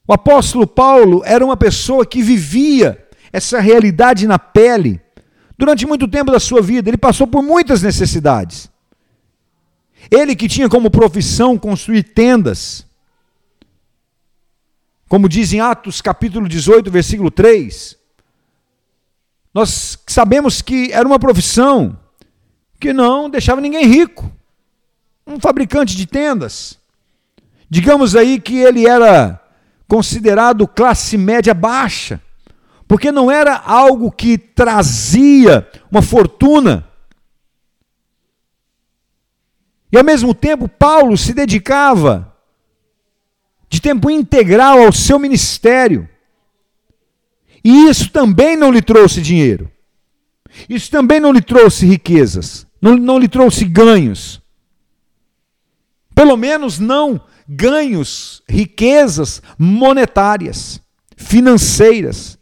O 0.08 0.14
apóstolo 0.14 0.66
Paulo 0.66 1.22
era 1.24 1.46
uma 1.46 1.56
pessoa 1.56 2.06
que 2.06 2.24
vivia 2.24 3.08
essa 3.32 3.60
realidade 3.60 4.26
na 4.28 4.40
pele 4.40 5.00
durante 5.58 5.86
muito 5.86 6.08
tempo 6.08 6.32
da 6.32 6.40
sua 6.40 6.62
vida. 6.62 6.90
Ele 6.90 6.98
passou 6.98 7.28
por 7.28 7.44
muitas 7.44 7.82
necessidades. 7.82 8.70
Ele 10.10 10.36
que 10.36 10.48
tinha 10.48 10.70
como 10.70 10.90
profissão 10.90 11.58
construir 11.58 12.04
tendas, 12.04 12.86
como 15.08 15.30
diz 15.30 15.54
em 15.54 15.60
Atos 15.60 16.02
capítulo 16.02 16.48
18, 16.48 16.90
versículo 16.90 17.30
3, 17.30 17.98
nós 19.54 20.00
sabemos 20.08 20.62
que 20.62 20.92
era 20.92 21.08
uma 21.08 21.20
profissão 21.20 22.00
que 22.80 22.94
não 22.94 23.30
deixava 23.30 23.60
ninguém 23.60 23.86
rico. 23.86 24.32
Um 25.28 25.40
fabricante 25.40 25.96
de 25.96 26.06
tendas. 26.06 26.80
Digamos 27.70 28.16
aí 28.16 28.40
que 28.40 28.58
ele 28.58 28.88
era 28.88 29.40
considerado 29.88 30.68
classe 30.68 31.18
média 31.18 31.54
baixa, 31.54 32.22
porque 32.88 33.12
não 33.12 33.30
era 33.30 33.58
algo 33.58 34.12
que 34.12 34.38
trazia 34.38 35.68
uma 35.92 36.02
fortuna. 36.02 36.88
E 39.92 39.98
ao 39.98 40.04
mesmo 40.04 40.34
tempo, 40.34 40.68
Paulo 40.68 41.18
se 41.18 41.34
dedicava 41.34 42.36
de 43.68 43.80
tempo 43.80 44.10
integral 44.10 44.82
ao 44.82 44.92
seu 44.92 45.20
ministério. 45.20 46.08
E 47.64 47.90
isso 47.90 48.12
também 48.12 48.56
não 48.56 48.72
lhe 48.72 48.82
trouxe 48.82 49.22
dinheiro. 49.22 49.72
Isso 50.68 50.90
também 50.90 51.20
não 51.20 51.32
lhe 51.32 51.42
trouxe 51.42 51.86
riquezas. 51.86 52.66
Não, 52.82 52.96
não 52.96 53.20
lhe 53.20 53.28
trouxe 53.28 53.66
ganhos. 53.66 54.42
Pelo 56.14 56.36
menos 56.36 56.80
não 56.80 57.22
ganhos, 57.48 58.44
riquezas 58.48 59.42
monetárias, 59.58 60.82
financeiras. 61.18 62.38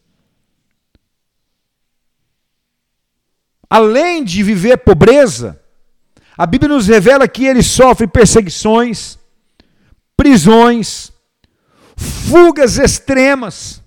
Além 3.70 4.24
de 4.24 4.44
viver 4.44 4.78
pobreza, 4.78 5.62
a 6.38 6.46
Bíblia 6.46 6.74
nos 6.74 6.88
revela 6.88 7.28
que 7.28 7.46
ele 7.46 7.64
sofre 7.64 8.08
perseguições, 8.08 9.18
prisões, 10.16 11.12
fugas 11.96 12.78
extremas, 12.78 13.82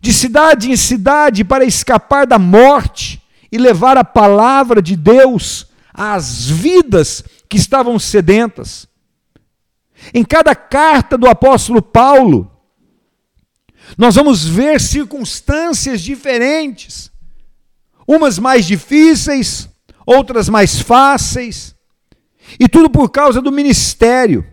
de 0.00 0.12
cidade 0.12 0.70
em 0.70 0.76
cidade 0.76 1.42
para 1.44 1.64
escapar 1.64 2.26
da 2.26 2.38
morte 2.38 3.22
e 3.56 3.58
levar 3.58 3.96
a 3.96 4.04
palavra 4.04 4.82
de 4.82 4.94
Deus 4.94 5.66
às 5.92 6.46
vidas 6.46 7.24
que 7.48 7.56
estavam 7.56 7.98
sedentas. 7.98 8.86
Em 10.12 10.22
cada 10.22 10.54
carta 10.54 11.16
do 11.16 11.26
apóstolo 11.26 11.80
Paulo, 11.80 12.52
nós 13.96 14.14
vamos 14.14 14.44
ver 14.44 14.78
circunstâncias 14.78 16.02
diferentes, 16.02 17.10
umas 18.06 18.38
mais 18.38 18.66
difíceis, 18.66 19.70
outras 20.04 20.50
mais 20.50 20.78
fáceis, 20.78 21.74
e 22.60 22.68
tudo 22.68 22.90
por 22.90 23.08
causa 23.08 23.40
do 23.40 23.50
ministério. 23.50 24.46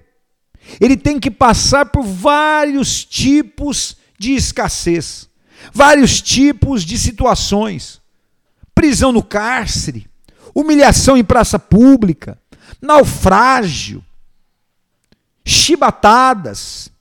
Ele 0.80 0.95
tem 0.95 1.20
que 1.20 1.30
passar 1.30 1.88
por 1.88 2.04
vários 2.04 3.04
tipos 3.04 3.97
de 4.18 4.34
escassez, 4.34 5.28
vários 5.74 6.22
tipos 6.22 6.86
de 6.86 6.97
situações: 6.97 8.01
prisão 8.74 9.12
no 9.12 9.24
cárcere, 9.24 10.10
humilhação 10.54 11.18
em 11.18 11.24
praça 11.24 11.58
pública, 11.58 12.38
naufrágio, 12.82 14.04
chibatadas, 15.46 16.92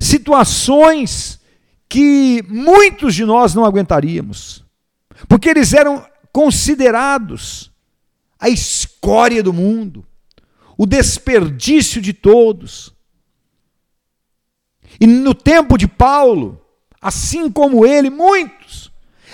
situações 0.00 1.40
que 1.88 2.42
muitos 2.48 3.14
de 3.14 3.24
nós 3.24 3.54
não 3.54 3.64
aguentaríamos, 3.64 4.64
porque 5.28 5.48
eles 5.48 5.72
eram 5.72 6.06
considerados 6.32 7.70
a 8.40 8.48
escória 8.48 9.42
do 9.42 9.52
mundo, 9.52 10.04
o 10.76 10.86
desperdício 10.86 12.00
de 12.00 12.12
todos. 12.12 12.94
E 14.98 15.06
no 15.06 15.34
tempo 15.34 15.76
de 15.76 15.86
Paulo, 15.86 16.60
assim 17.00 17.50
como 17.50 17.86
ele, 17.86 18.10
muitos 18.10 18.81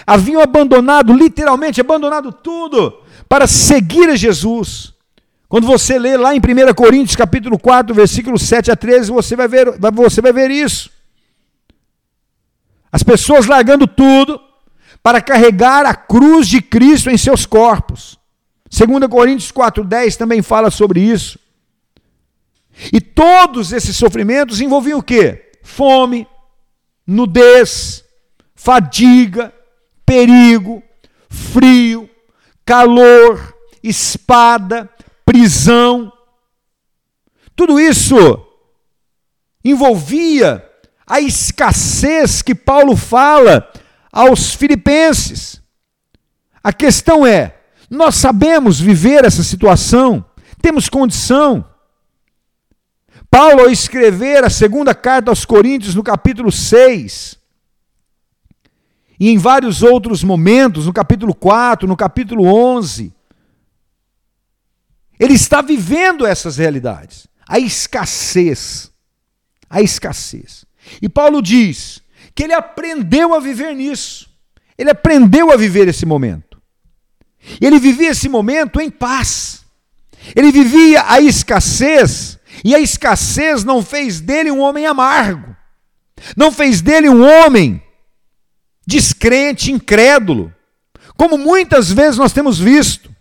haviam 0.06 0.40
abandonado, 0.40 1.12
literalmente 1.12 1.80
abandonado 1.80 2.32
tudo, 2.32 3.02
para 3.28 3.46
seguir 3.46 4.08
a 4.08 4.16
Jesus. 4.16 4.94
Quando 5.48 5.66
você 5.66 5.98
lê 5.98 6.16
lá 6.16 6.34
em 6.34 6.38
1 6.38 6.74
Coríntios 6.74 7.16
capítulo 7.16 7.58
4, 7.58 7.94
versículo 7.94 8.38
7 8.38 8.70
a 8.70 8.76
13, 8.76 9.10
você 9.10 9.34
vai 9.34 9.48
ver, 9.48 9.78
você 9.92 10.20
vai 10.20 10.32
ver 10.32 10.50
isso. 10.50 10.90
As 12.92 13.02
pessoas 13.02 13.46
largando 13.46 13.86
tudo 13.86 14.40
para 15.02 15.20
carregar 15.20 15.86
a 15.86 15.94
cruz 15.94 16.48
de 16.48 16.60
Cristo 16.60 17.10
em 17.10 17.16
seus 17.16 17.46
corpos. 17.46 18.18
2 18.70 19.08
Coríntios 19.08 19.50
4,10 19.50 20.16
também 20.16 20.42
fala 20.42 20.70
sobre 20.70 21.00
isso. 21.00 21.38
E 22.92 23.00
todos 23.00 23.72
esses 23.72 23.96
sofrimentos 23.96 24.60
envolviam 24.60 24.98
o 24.98 25.02
quê? 25.02 25.50
Fome, 25.62 26.26
nudez, 27.06 28.04
fadiga, 28.54 29.52
perigo, 30.08 30.82
frio, 31.28 32.08
calor, 32.64 33.54
espada, 33.82 34.88
prisão. 35.22 36.10
Tudo 37.54 37.78
isso 37.78 38.16
envolvia 39.62 40.66
a 41.06 41.20
escassez 41.20 42.40
que 42.40 42.54
Paulo 42.54 42.96
fala 42.96 43.70
aos 44.10 44.54
filipenses. 44.54 45.60
A 46.64 46.72
questão 46.72 47.26
é: 47.26 47.58
nós 47.90 48.14
sabemos 48.14 48.80
viver 48.80 49.26
essa 49.26 49.42
situação? 49.42 50.24
Temos 50.62 50.88
condição? 50.88 51.68
Paulo, 53.30 53.60
ao 53.60 53.70
escrever 53.70 54.42
a 54.42 54.48
segunda 54.48 54.94
carta 54.94 55.30
aos 55.30 55.44
Coríntios, 55.44 55.94
no 55.94 56.02
capítulo 56.02 56.50
6, 56.50 57.37
e 59.18 59.30
em 59.30 59.38
vários 59.38 59.82
outros 59.82 60.22
momentos, 60.22 60.86
no 60.86 60.92
capítulo 60.92 61.34
4, 61.34 61.88
no 61.88 61.96
capítulo 61.96 62.44
11, 62.44 63.12
ele 65.18 65.34
está 65.34 65.60
vivendo 65.60 66.24
essas 66.24 66.56
realidades. 66.56 67.26
A 67.48 67.58
escassez. 67.58 68.92
A 69.68 69.82
escassez. 69.82 70.64
E 71.02 71.08
Paulo 71.08 71.42
diz 71.42 72.00
que 72.34 72.44
ele 72.44 72.54
aprendeu 72.54 73.34
a 73.34 73.40
viver 73.40 73.74
nisso. 73.74 74.30
Ele 74.76 74.90
aprendeu 74.90 75.50
a 75.52 75.56
viver 75.56 75.88
esse 75.88 76.06
momento. 76.06 76.62
Ele 77.60 77.80
vivia 77.80 78.10
esse 78.10 78.28
momento 78.28 78.80
em 78.80 78.88
paz. 78.88 79.64
Ele 80.36 80.52
vivia 80.52 81.04
a 81.08 81.20
escassez, 81.20 82.38
e 82.64 82.74
a 82.74 82.80
escassez 82.80 83.64
não 83.64 83.82
fez 83.82 84.20
dele 84.20 84.50
um 84.50 84.60
homem 84.60 84.86
amargo. 84.86 85.56
Não 86.36 86.50
fez 86.50 86.80
dele 86.80 87.08
um 87.08 87.24
homem 87.24 87.82
descrente, 88.88 89.70
incrédulo. 89.70 90.50
Como 91.14 91.36
muitas 91.36 91.92
vezes 91.92 92.16
nós 92.16 92.32
temos 92.32 92.58
visto 92.58 93.14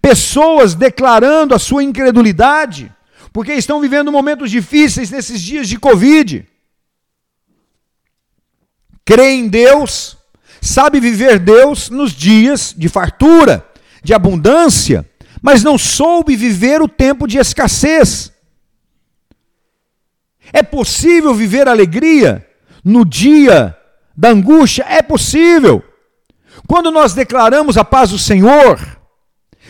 pessoas 0.00 0.74
declarando 0.74 1.54
a 1.54 1.58
sua 1.58 1.84
incredulidade, 1.84 2.90
porque 3.30 3.52
estão 3.52 3.82
vivendo 3.82 4.10
momentos 4.10 4.50
difíceis 4.50 5.10
nesses 5.10 5.42
dias 5.42 5.68
de 5.68 5.78
Covid. 5.78 6.48
Crê 9.04 9.32
em 9.32 9.46
Deus, 9.46 10.16
sabe 10.62 10.98
viver 11.00 11.38
Deus 11.38 11.90
nos 11.90 12.12
dias 12.12 12.74
de 12.74 12.88
fartura, 12.88 13.62
de 14.02 14.14
abundância, 14.14 15.06
mas 15.42 15.62
não 15.62 15.76
soube 15.76 16.34
viver 16.34 16.80
o 16.80 16.88
tempo 16.88 17.26
de 17.26 17.36
escassez. 17.36 18.32
É 20.50 20.62
possível 20.62 21.34
viver 21.34 21.68
alegria 21.68 22.48
no 22.82 23.04
dia 23.04 23.76
da 24.16 24.30
angústia? 24.30 24.84
É 24.88 25.02
possível. 25.02 25.82
Quando 26.66 26.90
nós 26.90 27.14
declaramos 27.14 27.76
a 27.76 27.84
paz 27.84 28.10
do 28.10 28.18
Senhor, 28.18 28.78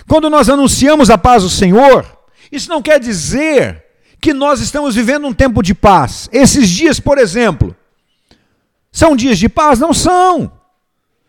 quando 0.07 0.29
nós 0.29 0.49
anunciamos 0.49 1.11
a 1.11 1.17
paz 1.17 1.43
do 1.43 1.51
Senhor, 1.51 2.07
isso 2.53 2.69
não 2.69 2.83
quer 2.83 3.01
dizer 3.01 3.85
que 4.21 4.33
nós 4.33 4.61
estamos 4.61 4.95
vivendo 4.95 5.27
um 5.27 5.33
tempo 5.33 5.63
de 5.63 5.75
paz. 5.75 6.29
Esses 6.33 6.69
dias, 6.69 7.01
por 7.01 7.19
exemplo, 7.19 7.77
são 8.93 9.17
dias 9.17 9.39
de 9.39 9.49
paz? 9.49 9.79
Não 9.79 9.93
são. 9.93 10.53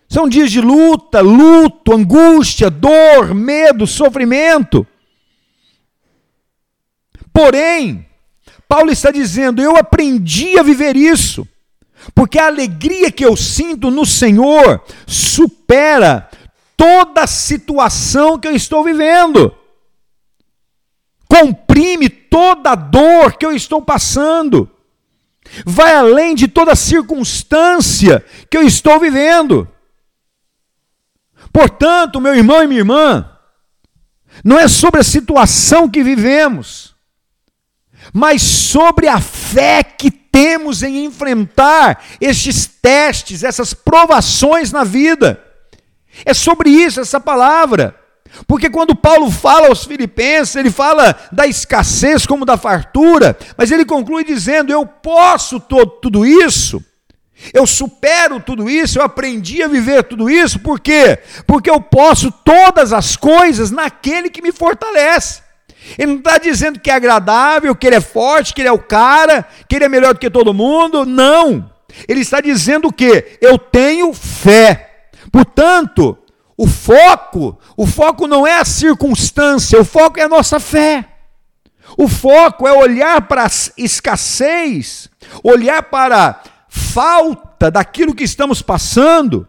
São 0.08 0.30
dias 0.30 0.52
de 0.52 0.62
luta, 0.62 1.20
luto, 1.20 1.94
angústia, 1.94 2.70
dor, 2.70 3.34
medo, 3.34 3.88
sofrimento. 3.88 4.86
Porém, 7.34 8.08
Paulo 8.68 8.92
está 8.92 9.12
dizendo: 9.12 9.62
eu 9.62 9.76
aprendi 9.76 10.58
a 10.60 10.64
viver 10.64 10.96
isso, 10.96 11.48
porque 12.14 12.38
a 12.38 12.48
alegria 12.48 13.12
que 13.12 13.26
eu 13.26 13.36
sinto 13.36 13.90
no 13.90 14.06
Senhor 14.06 14.84
supera 15.08 16.30
toda 16.78 17.24
a 17.24 17.28
situação 17.28 18.38
que 18.38 18.48
eu 18.48 18.56
estou 18.56 18.84
vivendo. 18.84 19.56
Comprime 21.28 22.10
toda 22.10 22.72
a 22.72 22.76
dor 22.76 23.38
que 23.38 23.46
eu 23.46 23.52
estou 23.52 23.82
passando. 23.82 24.70
Vai 25.66 25.96
além 25.96 26.36
de 26.36 26.48
toda 26.48 26.76
circunstância 26.76 28.24
que 28.50 28.58
eu 28.58 28.64
estou 28.64 29.00
vivendo. 29.00 29.68
Portanto, 31.52 32.20
meu 32.20 32.36
irmão 32.36 32.62
e 32.64 32.68
minha 32.68 32.82
irmã, 32.82 33.32
não 34.44 34.60
é 34.60 34.68
sobre 34.68 35.00
a 35.00 35.04
situação 35.04 35.90
que 35.90 36.04
vivemos, 36.04 36.96
mas 38.14 38.42
sobre 38.42 39.08
a 39.08 39.22
fé 39.22 39.84
que 39.84 40.12
temos 40.36 40.84
em 40.84 41.06
enfrentar 41.06 42.04
estes 42.20 42.66
testes, 42.66 43.42
essas 43.42 43.74
provações 43.74 44.70
na 44.70 44.84
vida. 44.84 45.42
É 46.26 46.34
sobre 46.34 46.70
isso 46.70 47.00
essa 47.00 47.22
palavra. 47.22 47.98
Porque 48.46 48.70
quando 48.70 48.94
Paulo 48.94 49.32
fala 49.32 49.70
aos 49.70 49.86
Filipenses, 49.86 50.58
ele 50.58 50.70
fala 50.70 51.18
da 51.32 51.48
escassez 51.48 52.26
como 52.26 52.44
da 52.44 52.58
fartura, 52.58 53.38
mas 53.58 53.72
ele 53.72 53.86
conclui 53.86 54.26
dizendo: 54.26 54.74
Eu 54.74 54.86
posso 54.86 55.58
todo, 55.58 56.02
tudo 56.02 56.26
isso, 56.26 56.84
eu 57.54 57.66
supero 57.66 58.42
tudo 58.42 58.70
isso, 58.70 59.00
eu 59.00 59.04
aprendi 59.04 59.64
a 59.64 59.70
viver 59.70 60.04
tudo 60.04 60.30
isso, 60.30 60.60
por 60.60 60.82
quê? 60.82 61.18
Porque 61.48 61.70
eu 61.70 61.80
posso 61.80 62.30
todas 62.30 62.92
as 62.92 63.16
coisas 63.16 63.72
naquele 63.72 64.30
que 64.30 64.42
me 64.42 64.52
fortalece. 64.52 65.45
Ele 65.98 66.14
não 66.14 66.18
está 66.18 66.38
dizendo 66.38 66.80
que 66.80 66.90
é 66.90 66.94
agradável, 66.94 67.76
que 67.76 67.86
ele 67.88 67.96
é 67.96 68.02
forte, 68.02 68.54
que 68.54 68.62
ele 68.62 68.70
é 68.70 68.72
o 68.72 68.80
cara, 68.80 69.46
que 69.68 69.76
ele 69.76 69.86
é 69.86 69.90
melhor 69.90 70.14
do 70.14 70.20
que 70.20 70.30
todo 70.30 70.54
mundo. 70.54 71.06
Não. 71.06 71.70
Ele 72.08 72.22
está 72.22 72.42
dizendo 72.42 72.88
o 72.88 72.94
quê? 72.94 73.38
Eu 73.42 73.58
tenho 73.58 74.14
fé. 74.14 75.08
Portanto, 75.32 76.18
o 76.58 76.68
foco, 76.68 77.60
o 77.78 77.86
foco 77.86 78.28
não 78.28 78.46
é 78.46 78.60
a 78.60 78.66
circunstância, 78.66 79.80
o 79.80 79.86
foco 79.86 80.20
é 80.20 80.24
a 80.24 80.30
nossa 80.30 80.60
fé. 80.60 81.06
O 81.98 82.08
foco 82.08 82.68
é 82.68 82.74
olhar 82.74 83.22
para 83.28 83.46
a 83.46 83.52
escassez, 83.78 85.10
olhar 85.44 85.84
para 85.84 86.30
a 86.30 86.36
falta 86.68 87.70
daquilo 87.70 88.16
que 88.16 88.24
estamos 88.24 88.62
passando 88.62 89.48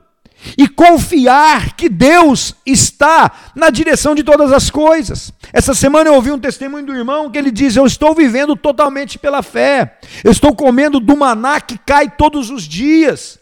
e 0.56 0.68
confiar 0.68 1.74
que 1.74 1.88
Deus 1.88 2.54
está 2.64 3.32
na 3.54 3.70
direção 3.70 4.14
de 4.14 4.22
todas 4.22 4.52
as 4.52 4.70
coisas. 4.70 5.32
Essa 5.52 5.74
semana 5.74 6.10
eu 6.10 6.14
ouvi 6.14 6.30
um 6.30 6.38
testemunho 6.38 6.86
do 6.86 6.94
irmão 6.94 7.30
que 7.30 7.38
ele 7.38 7.50
diz: 7.50 7.76
Eu 7.76 7.86
estou 7.86 8.14
vivendo 8.14 8.54
totalmente 8.54 9.18
pela 9.18 9.42
fé, 9.42 9.98
eu 10.22 10.30
estou 10.30 10.54
comendo 10.54 11.00
do 11.00 11.16
maná 11.16 11.60
que 11.60 11.78
cai 11.78 12.10
todos 12.10 12.50
os 12.50 12.64
dias. 12.64 13.38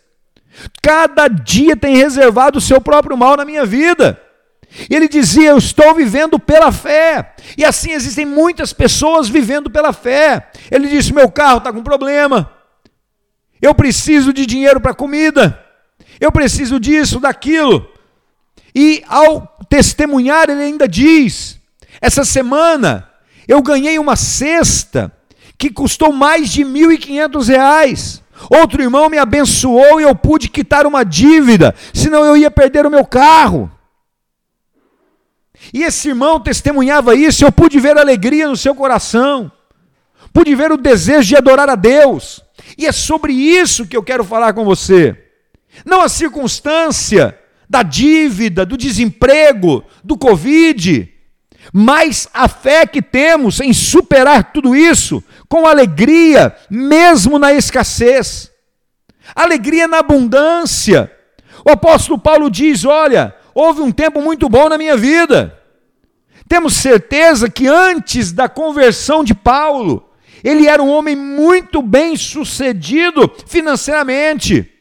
Cada 0.80 1.26
dia 1.26 1.76
tem 1.76 1.96
reservado 1.96 2.58
o 2.58 2.62
seu 2.62 2.80
próprio 2.80 3.16
mal 3.16 3.36
na 3.36 3.44
minha 3.44 3.66
vida. 3.66 4.20
Ele 4.88 5.08
dizia: 5.08 5.50
Eu 5.50 5.58
estou 5.58 5.94
vivendo 5.94 6.38
pela 6.38 6.70
fé. 6.70 7.34
E 7.56 7.64
assim 7.64 7.92
existem 7.92 8.24
muitas 8.24 8.72
pessoas 8.72 9.28
vivendo 9.28 9.70
pela 9.70 9.92
fé. 9.92 10.48
Ele 10.70 10.88
disse: 10.88 11.12
Meu 11.12 11.30
carro 11.30 11.58
está 11.58 11.72
com 11.72 11.82
problema. 11.82 12.50
Eu 13.60 13.74
preciso 13.74 14.32
de 14.32 14.44
dinheiro 14.44 14.80
para 14.80 14.94
comida 14.94 15.63
eu 16.20 16.32
preciso 16.32 16.78
disso, 16.80 17.20
daquilo. 17.20 17.88
E 18.74 19.02
ao 19.08 19.56
testemunhar, 19.68 20.50
ele 20.50 20.62
ainda 20.62 20.88
diz: 20.88 21.60
essa 22.00 22.24
semana 22.24 23.08
eu 23.46 23.62
ganhei 23.62 23.98
uma 23.98 24.16
cesta 24.16 25.12
que 25.56 25.70
custou 25.70 26.12
mais 26.12 26.50
de 26.50 26.64
R$ 26.64 26.98
reais. 27.46 28.22
Outro 28.50 28.82
irmão 28.82 29.08
me 29.08 29.16
abençoou 29.16 30.00
e 30.00 30.04
eu 30.04 30.14
pude 30.14 30.48
quitar 30.48 30.86
uma 30.86 31.04
dívida, 31.04 31.74
senão 31.92 32.24
eu 32.24 32.36
ia 32.36 32.50
perder 32.50 32.84
o 32.84 32.90
meu 32.90 33.04
carro. 33.04 33.70
E 35.72 35.82
esse 35.82 36.08
irmão 36.08 36.40
testemunhava 36.40 37.14
isso, 37.14 37.44
eu 37.44 37.52
pude 37.52 37.78
ver 37.78 37.96
alegria 37.96 38.48
no 38.48 38.56
seu 38.56 38.74
coração, 38.74 39.50
pude 40.32 40.54
ver 40.54 40.72
o 40.72 40.76
desejo 40.76 41.28
de 41.28 41.36
adorar 41.36 41.70
a 41.70 41.74
Deus. 41.74 42.42
E 42.76 42.86
é 42.86 42.92
sobre 42.92 43.32
isso 43.32 43.86
que 43.86 43.96
eu 43.96 44.02
quero 44.02 44.24
falar 44.24 44.52
com 44.52 44.64
você. 44.64 45.23
Não 45.84 46.02
a 46.02 46.08
circunstância 46.08 47.38
da 47.68 47.82
dívida, 47.82 48.64
do 48.64 48.76
desemprego, 48.76 49.84
do 50.02 50.16
Covid, 50.16 51.12
mas 51.72 52.28
a 52.32 52.48
fé 52.48 52.86
que 52.86 53.00
temos 53.00 53.60
em 53.60 53.72
superar 53.72 54.52
tudo 54.52 54.76
isso 54.76 55.22
com 55.48 55.66
alegria, 55.66 56.54
mesmo 56.70 57.38
na 57.38 57.52
escassez. 57.52 58.50
Alegria 59.34 59.88
na 59.88 59.98
abundância. 59.98 61.10
O 61.64 61.70
apóstolo 61.70 62.18
Paulo 62.18 62.50
diz: 62.50 62.84
Olha, 62.84 63.34
houve 63.54 63.80
um 63.80 63.90
tempo 63.90 64.20
muito 64.20 64.48
bom 64.48 64.68
na 64.68 64.76
minha 64.76 64.96
vida. 64.96 65.58
Temos 66.46 66.74
certeza 66.74 67.48
que 67.48 67.66
antes 67.66 68.30
da 68.30 68.48
conversão 68.48 69.24
de 69.24 69.34
Paulo, 69.34 70.10
ele 70.42 70.66
era 70.66 70.82
um 70.82 70.90
homem 70.90 71.16
muito 71.16 71.80
bem 71.80 72.16
sucedido 72.16 73.32
financeiramente 73.46 74.73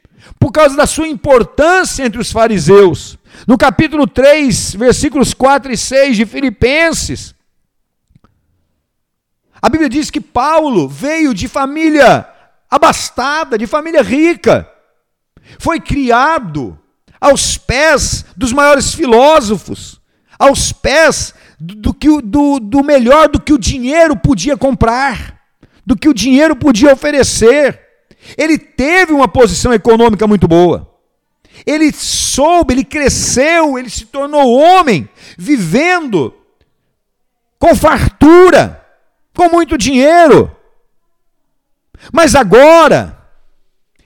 por 0.43 0.51
causa 0.51 0.75
da 0.75 0.85
sua 0.85 1.07
importância 1.07 2.03
entre 2.03 2.19
os 2.19 2.29
fariseus. 2.29 3.17
No 3.47 3.57
capítulo 3.57 4.05
3, 4.05 4.75
versículos 4.75 5.33
4 5.33 5.71
e 5.71 5.77
6 5.77 6.17
de 6.17 6.25
Filipenses, 6.25 7.33
a 9.61 9.69
Bíblia 9.69 9.87
diz 9.87 10.11
que 10.11 10.19
Paulo 10.19 10.89
veio 10.89 11.33
de 11.33 11.47
família 11.47 12.27
abastada, 12.69 13.57
de 13.57 13.65
família 13.65 14.01
rica. 14.01 14.69
Foi 15.59 15.79
criado 15.79 16.77
aos 17.21 17.57
pés 17.57 18.25
dos 18.35 18.51
maiores 18.51 18.93
filósofos, 18.93 20.01
aos 20.37 20.73
pés 20.73 21.33
do, 21.57 21.93
que, 21.93 22.21
do, 22.21 22.59
do 22.59 22.83
melhor 22.83 23.29
do 23.29 23.39
que 23.39 23.53
o 23.53 23.57
dinheiro 23.57 24.17
podia 24.17 24.57
comprar, 24.57 25.39
do 25.85 25.95
que 25.95 26.09
o 26.09 26.13
dinheiro 26.13 26.53
podia 26.53 26.91
oferecer. 26.91 27.82
Ele 28.37 28.57
teve 28.57 29.13
uma 29.13 29.27
posição 29.27 29.73
econômica 29.73 30.27
muito 30.27 30.47
boa. 30.47 30.89
Ele 31.65 31.91
soube, 31.91 32.73
ele 32.73 32.83
cresceu, 32.83 33.77
ele 33.77 33.89
se 33.89 34.05
tornou 34.05 34.57
homem, 34.57 35.07
vivendo 35.37 36.33
com 37.59 37.75
fartura, 37.75 38.83
com 39.35 39.49
muito 39.49 39.77
dinheiro. 39.77 40.55
Mas 42.11 42.35
agora, 42.35 43.17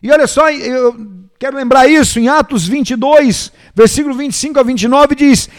e 0.01 0.11
olha 0.11 0.28
só, 0.28 0.49
eu 0.51 0.95
quero 1.39 1.57
lembrar 1.57 1.88
isso, 1.88 2.20
em 2.20 2.28
Atos 2.28 2.68
22, 2.68 3.51
versículo 3.74 4.15
25 4.15 4.59
a 4.59 4.63
29, 4.63 5.15
diz: 5.15 5.49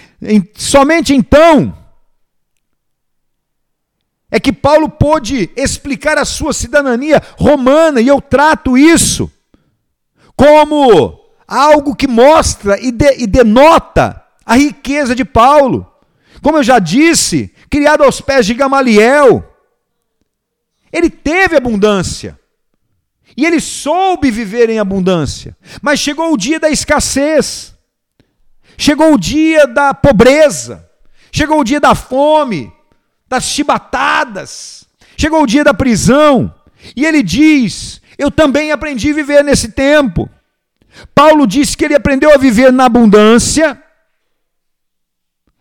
Somente 0.54 1.14
então 1.14 1.77
é 4.30 4.38
que 4.38 4.52
Paulo 4.52 4.88
pôde 4.88 5.50
explicar 5.56 6.18
a 6.18 6.24
sua 6.24 6.52
cidadania 6.52 7.22
romana, 7.38 8.00
e 8.00 8.08
eu 8.08 8.20
trato 8.20 8.76
isso 8.76 9.30
como 10.36 11.18
algo 11.46 11.96
que 11.96 12.06
mostra 12.06 12.78
e, 12.78 12.92
de, 12.92 13.22
e 13.22 13.26
denota 13.26 14.22
a 14.44 14.54
riqueza 14.54 15.14
de 15.14 15.24
Paulo. 15.24 15.90
Como 16.42 16.58
eu 16.58 16.62
já 16.62 16.78
disse, 16.78 17.52
criado 17.68 18.04
aos 18.04 18.20
pés 18.20 18.46
de 18.46 18.54
Gamaliel, 18.54 19.44
ele 20.92 21.10
teve 21.10 21.56
abundância. 21.56 22.38
E 23.36 23.44
ele 23.46 23.60
soube 23.60 24.30
viver 24.30 24.68
em 24.68 24.78
abundância. 24.78 25.56
Mas 25.80 26.00
chegou 26.00 26.32
o 26.32 26.36
dia 26.36 26.60
da 26.60 26.70
escassez. 26.70 27.74
Chegou 28.76 29.14
o 29.14 29.18
dia 29.18 29.66
da 29.66 29.94
pobreza. 29.94 30.88
Chegou 31.32 31.60
o 31.60 31.64
dia 31.64 31.80
da 31.80 31.94
fome 31.94 32.72
das 33.28 33.44
chibatadas. 33.44 34.86
Chegou 35.16 35.42
o 35.42 35.46
dia 35.46 35.64
da 35.64 35.74
prisão 35.74 36.54
e 36.96 37.04
ele 37.04 37.22
diz: 37.22 38.00
Eu 38.16 38.30
também 38.30 38.70
aprendi 38.72 39.10
a 39.10 39.14
viver 39.14 39.44
nesse 39.44 39.68
tempo. 39.72 40.28
Paulo 41.14 41.46
disse 41.46 41.76
que 41.76 41.84
ele 41.84 41.94
aprendeu 41.94 42.32
a 42.32 42.38
viver 42.38 42.72
na 42.72 42.86
abundância, 42.86 43.80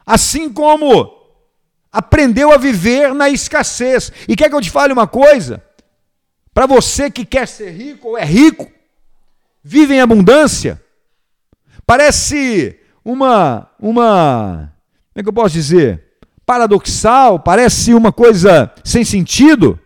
assim 0.05 0.51
como 0.51 1.15
aprendeu 1.91 2.51
a 2.51 2.57
viver 2.57 3.13
na 3.13 3.29
escassez. 3.29 4.11
E 4.27 4.35
quer 4.35 4.49
que 4.49 4.55
eu 4.55 4.61
te 4.61 4.71
fale 4.71 4.93
uma 4.93 5.07
coisa? 5.07 5.63
Para 6.53 6.65
você 6.65 7.11
que 7.11 7.25
quer 7.25 7.47
ser 7.47 7.71
rico 7.71 8.09
ou 8.09 8.17
é 8.17 8.25
rico, 8.25 8.71
vive 9.63 9.93
em 9.93 10.01
abundância, 10.01 10.81
parece 11.85 12.79
uma 13.03 13.69
uma 13.79 14.73
como 15.13 15.21
é 15.21 15.23
que 15.23 15.29
eu 15.29 15.33
posso 15.33 15.53
dizer? 15.53 16.06
Paradoxal, 16.47 17.37
parece 17.37 17.93
uma 17.93 18.13
coisa 18.13 18.71
sem 18.81 19.03
sentido, 19.03 19.77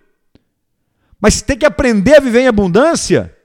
mas 1.19 1.41
tem 1.41 1.57
que 1.57 1.65
aprender 1.65 2.17
a 2.17 2.19
viver 2.19 2.41
em 2.41 2.47
abundância. 2.47 3.35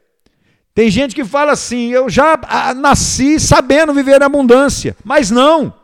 Tem 0.75 0.91
gente 0.91 1.15
que 1.15 1.25
fala 1.25 1.53
assim: 1.53 1.89
eu 1.89 2.11
já 2.11 2.39
ah, 2.43 2.75
nasci 2.75 3.41
sabendo 3.41 3.95
viver 3.95 4.21
em 4.21 4.25
abundância, 4.25 4.95
mas 5.03 5.31
não. 5.31 5.75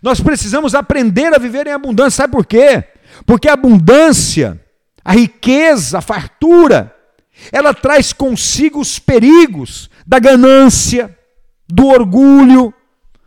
Nós 0.00 0.20
precisamos 0.20 0.74
aprender 0.74 1.34
a 1.34 1.38
viver 1.38 1.66
em 1.66 1.72
abundância, 1.72 2.22
sabe 2.22 2.32
por 2.32 2.46
quê? 2.46 2.84
Porque 3.26 3.48
a 3.48 3.54
abundância, 3.54 4.60
a 5.04 5.12
riqueza, 5.12 5.98
a 5.98 6.00
fartura, 6.00 6.94
ela 7.50 7.74
traz 7.74 8.12
consigo 8.12 8.80
os 8.80 9.00
perigos 9.00 9.90
da 10.06 10.20
ganância, 10.20 11.16
do 11.68 11.88
orgulho, 11.88 12.72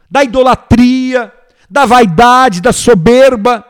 da 0.10 0.24
idolatria, 0.24 1.34
da 1.70 1.86
vaidade, 1.86 2.62
da 2.62 2.74
soberba. 2.74 3.66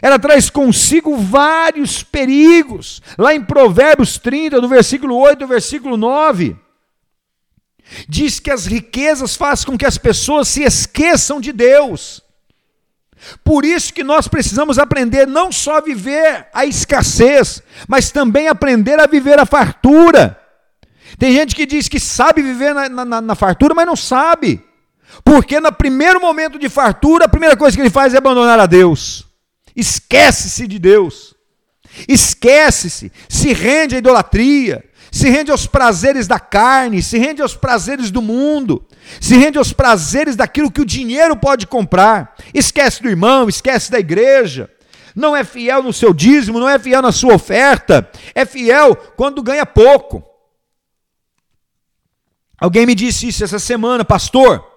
Ela 0.00 0.18
traz 0.18 0.48
consigo 0.48 1.16
vários 1.16 2.02
perigos. 2.02 3.02
Lá 3.18 3.34
em 3.34 3.44
Provérbios 3.44 4.18
30, 4.18 4.60
do 4.60 4.68
versículo 4.68 5.16
8 5.16 5.40
do 5.40 5.46
versículo 5.46 5.96
9, 5.96 6.56
diz 8.08 8.40
que 8.40 8.50
as 8.50 8.64
riquezas 8.64 9.36
fazem 9.36 9.66
com 9.66 9.76
que 9.76 9.86
as 9.86 9.98
pessoas 9.98 10.48
se 10.48 10.62
esqueçam 10.62 11.40
de 11.40 11.52
Deus. 11.52 12.22
Por 13.44 13.64
isso 13.64 13.92
que 13.92 14.02
nós 14.02 14.26
precisamos 14.26 14.78
aprender 14.78 15.26
não 15.26 15.52
só 15.52 15.76
a 15.76 15.80
viver 15.80 16.48
a 16.52 16.64
escassez, 16.64 17.62
mas 17.86 18.10
também 18.10 18.48
aprender 18.48 18.98
a 18.98 19.06
viver 19.06 19.38
a 19.38 19.46
fartura. 19.46 20.38
Tem 21.18 21.32
gente 21.32 21.54
que 21.54 21.66
diz 21.66 21.88
que 21.88 22.00
sabe 22.00 22.42
viver 22.42 22.74
na, 22.74 22.88
na, 22.88 23.20
na 23.20 23.34
fartura, 23.34 23.74
mas 23.74 23.86
não 23.86 23.94
sabe. 23.94 24.64
Porque 25.24 25.60
no 25.60 25.72
primeiro 25.72 26.20
momento 26.20 26.58
de 26.58 26.68
fartura, 26.68 27.26
a 27.26 27.28
primeira 27.28 27.56
coisa 27.56 27.76
que 27.76 27.82
ele 27.82 27.90
faz 27.90 28.14
é 28.14 28.18
abandonar 28.18 28.58
a 28.58 28.66
Deus. 28.66 29.26
Esquece-se 29.74 30.66
de 30.66 30.78
Deus. 30.78 31.34
Esquece-se, 32.08 33.12
se 33.28 33.52
rende 33.52 33.94
à 33.94 33.98
idolatria, 33.98 34.84
se 35.10 35.28
rende 35.28 35.50
aos 35.50 35.66
prazeres 35.66 36.26
da 36.26 36.40
carne, 36.40 37.02
se 37.02 37.18
rende 37.18 37.42
aos 37.42 37.54
prazeres 37.54 38.10
do 38.10 38.22
mundo, 38.22 38.86
se 39.20 39.36
rende 39.36 39.58
aos 39.58 39.72
prazeres 39.72 40.34
daquilo 40.34 40.70
que 40.70 40.80
o 40.80 40.86
dinheiro 40.86 41.36
pode 41.36 41.66
comprar. 41.66 42.34
Esquece 42.54 43.02
do 43.02 43.10
irmão, 43.10 43.48
esquece 43.48 43.90
da 43.90 43.98
igreja. 43.98 44.70
Não 45.14 45.36
é 45.36 45.44
fiel 45.44 45.82
no 45.82 45.92
seu 45.92 46.14
dízimo, 46.14 46.58
não 46.58 46.68
é 46.68 46.78
fiel 46.78 47.02
na 47.02 47.12
sua 47.12 47.34
oferta, 47.34 48.10
é 48.34 48.46
fiel 48.46 48.96
quando 48.96 49.42
ganha 49.42 49.66
pouco. 49.66 50.24
Alguém 52.58 52.86
me 52.86 52.94
disse 52.94 53.28
isso 53.28 53.44
essa 53.44 53.58
semana, 53.58 54.04
pastor. 54.04 54.71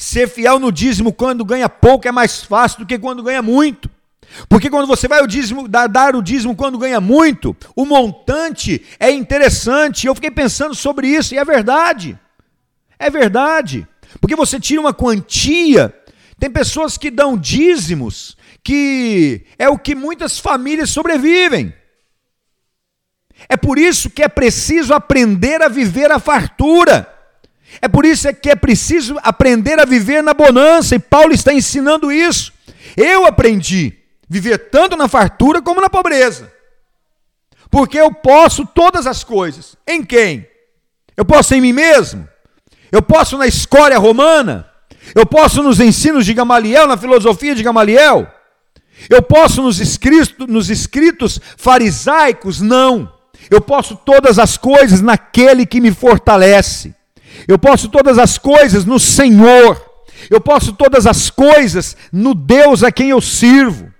Ser 0.00 0.28
fiel 0.28 0.60
no 0.60 0.70
dízimo 0.70 1.12
quando 1.12 1.44
ganha 1.44 1.68
pouco 1.68 2.06
é 2.06 2.12
mais 2.12 2.40
fácil 2.44 2.78
do 2.78 2.86
que 2.86 2.96
quando 2.96 3.20
ganha 3.20 3.42
muito. 3.42 3.90
Porque 4.48 4.70
quando 4.70 4.86
você 4.86 5.08
vai 5.08 5.20
o 5.20 5.26
dízimo, 5.26 5.66
dar, 5.66 6.14
o 6.14 6.22
dízimo 6.22 6.54
quando 6.54 6.78
ganha 6.78 7.00
muito, 7.00 7.56
o 7.74 7.84
montante 7.84 8.80
é 9.00 9.10
interessante. 9.10 10.06
Eu 10.06 10.14
fiquei 10.14 10.30
pensando 10.30 10.72
sobre 10.72 11.08
isso 11.08 11.34
e 11.34 11.38
é 11.38 11.44
verdade. 11.44 12.16
É 12.96 13.10
verdade. 13.10 13.88
Porque 14.20 14.36
você 14.36 14.60
tira 14.60 14.80
uma 14.80 14.94
quantia. 14.94 15.92
Tem 16.38 16.48
pessoas 16.48 16.96
que 16.96 17.10
dão 17.10 17.36
dízimos, 17.36 18.36
que 18.62 19.46
é 19.58 19.68
o 19.68 19.76
que 19.76 19.96
muitas 19.96 20.38
famílias 20.38 20.90
sobrevivem. 20.90 21.74
É 23.48 23.56
por 23.56 23.78
isso 23.78 24.10
que 24.10 24.22
é 24.22 24.28
preciso 24.28 24.94
aprender 24.94 25.60
a 25.60 25.68
viver 25.68 26.12
a 26.12 26.20
fartura. 26.20 27.17
É 27.80 27.88
por 27.88 28.04
isso 28.04 28.32
que 28.34 28.50
é 28.50 28.56
preciso 28.56 29.16
aprender 29.22 29.78
a 29.78 29.84
viver 29.84 30.22
na 30.22 30.34
bonança, 30.34 30.94
e 30.94 30.98
Paulo 30.98 31.32
está 31.32 31.52
ensinando 31.52 32.10
isso. 32.10 32.52
Eu 32.96 33.26
aprendi 33.26 33.94
viver 34.28 34.70
tanto 34.70 34.96
na 34.96 35.08
fartura 35.08 35.62
como 35.62 35.80
na 35.80 35.88
pobreza. 35.88 36.52
Porque 37.70 37.98
eu 37.98 38.12
posso 38.12 38.66
todas 38.66 39.06
as 39.06 39.22
coisas. 39.22 39.76
Em 39.86 40.02
quem? 40.02 40.46
Eu 41.16 41.24
posso 41.24 41.54
em 41.54 41.60
mim 41.60 41.72
mesmo? 41.72 42.26
Eu 42.90 43.02
posso 43.02 43.36
na 43.36 43.46
escória 43.46 43.98
romana? 43.98 44.66
Eu 45.14 45.26
posso 45.26 45.62
nos 45.62 45.80
ensinos 45.80 46.24
de 46.24 46.34
Gamaliel, 46.34 46.86
na 46.86 46.96
filosofia 46.96 47.54
de 47.54 47.62
Gamaliel? 47.62 48.26
Eu 49.08 49.22
posso 49.22 49.62
nos 49.62 49.78
escritos, 49.80 50.34
nos 50.48 50.70
escritos 50.70 51.40
farisaicos? 51.56 52.60
Não. 52.60 53.12
Eu 53.50 53.60
posso 53.60 53.96
todas 53.96 54.38
as 54.38 54.56
coisas 54.56 55.00
naquele 55.00 55.64
que 55.64 55.80
me 55.80 55.92
fortalece. 55.92 56.94
Eu 57.46 57.58
posso 57.58 57.88
todas 57.88 58.18
as 58.18 58.38
coisas 58.38 58.84
no 58.84 58.98
Senhor. 58.98 59.80
Eu 60.30 60.40
posso 60.40 60.72
todas 60.72 61.06
as 61.06 61.30
coisas 61.30 61.96
no 62.12 62.34
Deus 62.34 62.82
a 62.82 62.90
quem 62.90 63.10
eu 63.10 63.20
sirvo. 63.20 63.92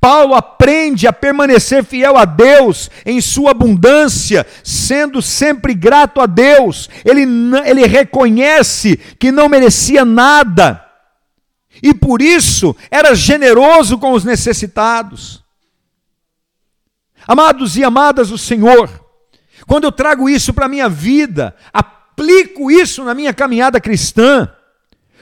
Paulo 0.00 0.34
aprende 0.34 1.06
a 1.06 1.12
permanecer 1.12 1.84
fiel 1.84 2.16
a 2.16 2.24
Deus 2.24 2.90
em 3.04 3.20
sua 3.20 3.50
abundância, 3.50 4.46
sendo 4.62 5.20
sempre 5.20 5.74
grato 5.74 6.20
a 6.20 6.26
Deus. 6.26 6.88
Ele, 7.04 7.22
ele 7.64 7.86
reconhece 7.86 8.96
que 9.18 9.32
não 9.32 9.48
merecia 9.48 10.04
nada 10.04 10.88
e 11.82 11.94
por 11.94 12.20
isso 12.20 12.74
era 12.90 13.14
generoso 13.14 13.98
com 13.98 14.12
os 14.12 14.24
necessitados. 14.24 15.42
Amados 17.26 17.76
e 17.76 17.84
amadas 17.84 18.30
do 18.30 18.38
Senhor, 18.38 18.88
quando 19.66 19.84
eu 19.84 19.92
trago 19.92 20.28
isso 20.28 20.52
para 20.54 20.66
a 20.66 20.68
minha 20.68 20.88
vida, 20.88 21.54
a 21.72 21.82
aplico 22.18 22.68
isso 22.68 23.04
na 23.04 23.14
minha 23.14 23.32
caminhada 23.32 23.80
cristã, 23.80 24.50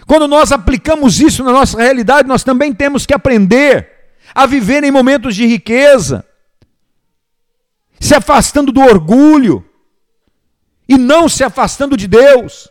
quando 0.07 0.26
nós 0.26 0.51
aplicamos 0.51 1.20
isso 1.20 1.44
na 1.44 1.53
nossa 1.53 1.76
realidade, 1.76 2.26
nós 2.26 2.42
também 2.42 2.72
temos 2.72 3.05
que 3.05 3.12
aprender 3.12 3.90
a 4.34 4.47
viver 4.47 4.82
em 4.82 4.90
momentos 4.90 5.36
de 5.36 5.47
riqueza, 5.47 6.24
se 8.01 8.14
afastando 8.14 8.72
do 8.72 8.80
orgulho 8.80 9.64
e 10.88 10.97
não 10.97 11.28
se 11.28 11.44
afastando 11.44 11.97
de 11.97 12.07
Deus. 12.07 12.68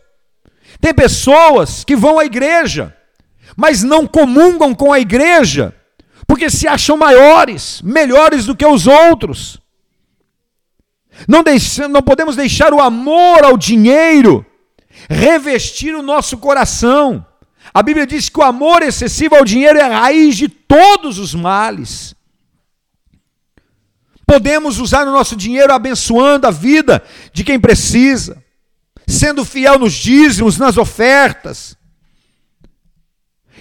Tem 0.80 0.92
pessoas 0.92 1.84
que 1.84 1.94
vão 1.94 2.18
à 2.18 2.24
igreja, 2.24 2.96
mas 3.56 3.82
não 3.82 4.06
comungam 4.06 4.74
com 4.74 4.92
a 4.92 4.98
igreja, 4.98 5.74
porque 6.26 6.50
se 6.50 6.66
acham 6.66 6.96
maiores, 6.96 7.80
melhores 7.82 8.44
do 8.44 8.56
que 8.56 8.66
os 8.66 8.86
outros. 8.86 9.60
Não, 11.26 11.42
deixa, 11.42 11.88
não 11.88 12.02
podemos 12.02 12.36
deixar 12.36 12.72
o 12.72 12.80
amor 12.80 13.44
ao 13.44 13.56
dinheiro 13.56 14.44
revestir 15.08 15.94
o 15.94 16.02
nosso 16.02 16.38
coração. 16.38 17.24
A 17.72 17.82
Bíblia 17.82 18.06
diz 18.06 18.28
que 18.28 18.40
o 18.40 18.44
amor 18.44 18.82
excessivo 18.82 19.34
ao 19.34 19.44
dinheiro 19.44 19.78
é 19.78 19.82
a 19.82 20.00
raiz 20.00 20.36
de 20.36 20.48
todos 20.48 21.18
os 21.18 21.34
males. 21.34 22.14
Podemos 24.26 24.80
usar 24.80 25.06
o 25.06 25.12
nosso 25.12 25.36
dinheiro 25.36 25.72
abençoando 25.72 26.46
a 26.46 26.50
vida 26.50 27.02
de 27.32 27.44
quem 27.44 27.60
precisa, 27.60 28.42
sendo 29.06 29.44
fiel 29.44 29.78
nos 29.78 29.92
dízimos, 29.92 30.58
nas 30.58 30.76
ofertas, 30.76 31.76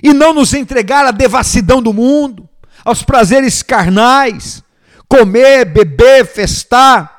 e 0.02 0.12
não 0.12 0.34
nos 0.34 0.54
entregar 0.54 1.06
à 1.06 1.12
devassidão 1.12 1.82
do 1.82 1.94
mundo, 1.94 2.50
aos 2.84 3.04
prazeres 3.04 3.62
carnais, 3.62 4.64
comer, 5.08 5.66
beber, 5.66 6.26
festar, 6.26 7.15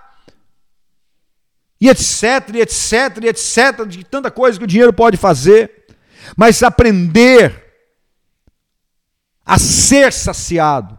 etc, 1.88 2.54
e 2.54 2.60
etc, 2.60 3.18
e 3.22 3.28
etc, 3.28 3.86
de 3.86 4.04
tanta 4.04 4.30
coisa 4.30 4.58
que 4.58 4.64
o 4.64 4.68
dinheiro 4.68 4.92
pode 4.92 5.16
fazer, 5.16 5.86
mas 6.36 6.62
aprender 6.62 7.64
a 9.44 9.58
ser 9.58 10.12
saciado, 10.12 10.98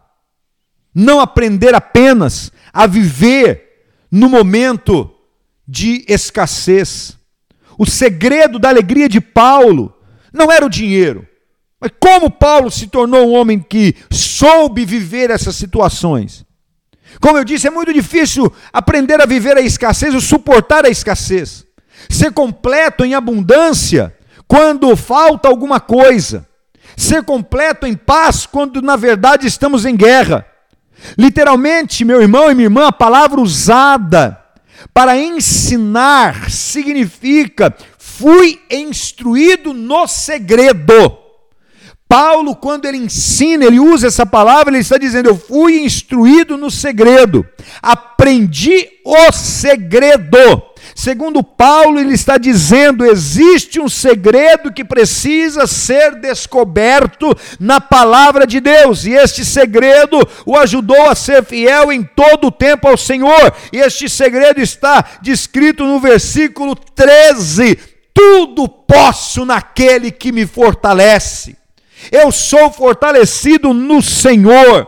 não 0.93 1.19
aprender 1.19 1.75
apenas 1.75 2.51
a 2.71 2.87
viver 2.87 3.85
no 4.09 4.29
momento 4.29 5.13
de 5.67 6.05
escassez. 6.07 7.17
O 7.77 7.85
segredo 7.85 8.57
da 8.57 8.69
alegria 8.69 9.09
de 9.09 9.19
Paulo 9.19 9.93
não 10.31 10.51
era 10.51 10.65
o 10.65 10.69
dinheiro, 10.69 11.27
mas 11.79 11.91
como 11.99 12.31
Paulo 12.31 12.71
se 12.71 12.87
tornou 12.87 13.27
um 13.27 13.33
homem 13.33 13.59
que 13.59 13.95
soube 14.09 14.85
viver 14.85 15.29
essas 15.29 15.55
situações. 15.55 16.46
Como 17.19 17.37
eu 17.37 17.43
disse, 17.43 17.67
é 17.67 17.71
muito 17.71 17.93
difícil 17.93 18.51
aprender 18.71 19.21
a 19.21 19.25
viver 19.25 19.57
a 19.57 19.61
escassez 19.61 20.13
ou 20.13 20.21
suportar 20.21 20.85
a 20.85 20.89
escassez. 20.89 21.65
Ser 22.09 22.31
completo 22.31 23.03
em 23.03 23.13
abundância 23.13 24.15
quando 24.47 24.95
falta 24.95 25.47
alguma 25.47 25.79
coisa. 25.79 26.47
Ser 26.95 27.23
completo 27.23 27.85
em 27.85 27.95
paz 27.95 28.45
quando 28.45 28.81
na 28.81 28.95
verdade 28.95 29.47
estamos 29.47 29.85
em 29.85 29.95
guerra. 29.95 30.45
Literalmente, 31.17 32.03
meu 32.03 32.21
irmão 32.21 32.49
e 32.49 32.55
minha 32.55 32.65
irmã, 32.65 32.87
a 32.87 32.91
palavra 32.91 33.39
usada 33.39 34.41
para 34.93 35.17
ensinar 35.17 36.49
significa 36.49 37.75
fui 37.97 38.59
instruído 38.71 39.73
no 39.73 40.07
segredo. 40.07 41.26
Paulo, 42.07 42.55
quando 42.55 42.85
ele 42.85 42.97
ensina, 42.97 43.65
ele 43.65 43.79
usa 43.79 44.07
essa 44.07 44.25
palavra, 44.25 44.71
ele 44.73 44.81
está 44.81 44.97
dizendo: 44.97 45.27
Eu 45.27 45.37
fui 45.37 45.81
instruído 45.81 46.57
no 46.57 46.71
segredo, 46.71 47.45
aprendi 47.81 48.87
o 49.03 49.31
segredo. 49.33 50.63
Segundo 50.95 51.43
Paulo, 51.43 51.99
ele 51.99 52.13
está 52.13 52.37
dizendo: 52.37 53.05
existe 53.05 53.77
um 53.77 53.89
segredo 53.89 54.71
que 54.71 54.85
precisa 54.85 55.67
ser 55.67 56.15
descoberto 56.15 57.37
na 57.59 57.81
palavra 57.81 58.47
de 58.47 58.61
Deus, 58.61 59.05
e 59.05 59.11
este 59.11 59.43
segredo 59.43 60.25
o 60.45 60.55
ajudou 60.55 61.09
a 61.09 61.15
ser 61.15 61.43
fiel 61.43 61.91
em 61.91 62.03
todo 62.03 62.47
o 62.47 62.51
tempo 62.51 62.87
ao 62.87 62.97
Senhor, 62.97 63.53
e 63.73 63.79
este 63.79 64.07
segredo 64.07 64.61
está 64.61 65.03
descrito 65.21 65.83
no 65.83 65.99
versículo 65.99 66.73
13: 66.73 67.77
Tudo 68.13 68.69
posso 68.69 69.45
naquele 69.45 70.09
que 70.09 70.31
me 70.31 70.45
fortalece. 70.45 71.56
Eu 72.11 72.31
sou 72.31 72.71
fortalecido 72.71 73.73
no 73.73 74.01
Senhor. 74.01 74.87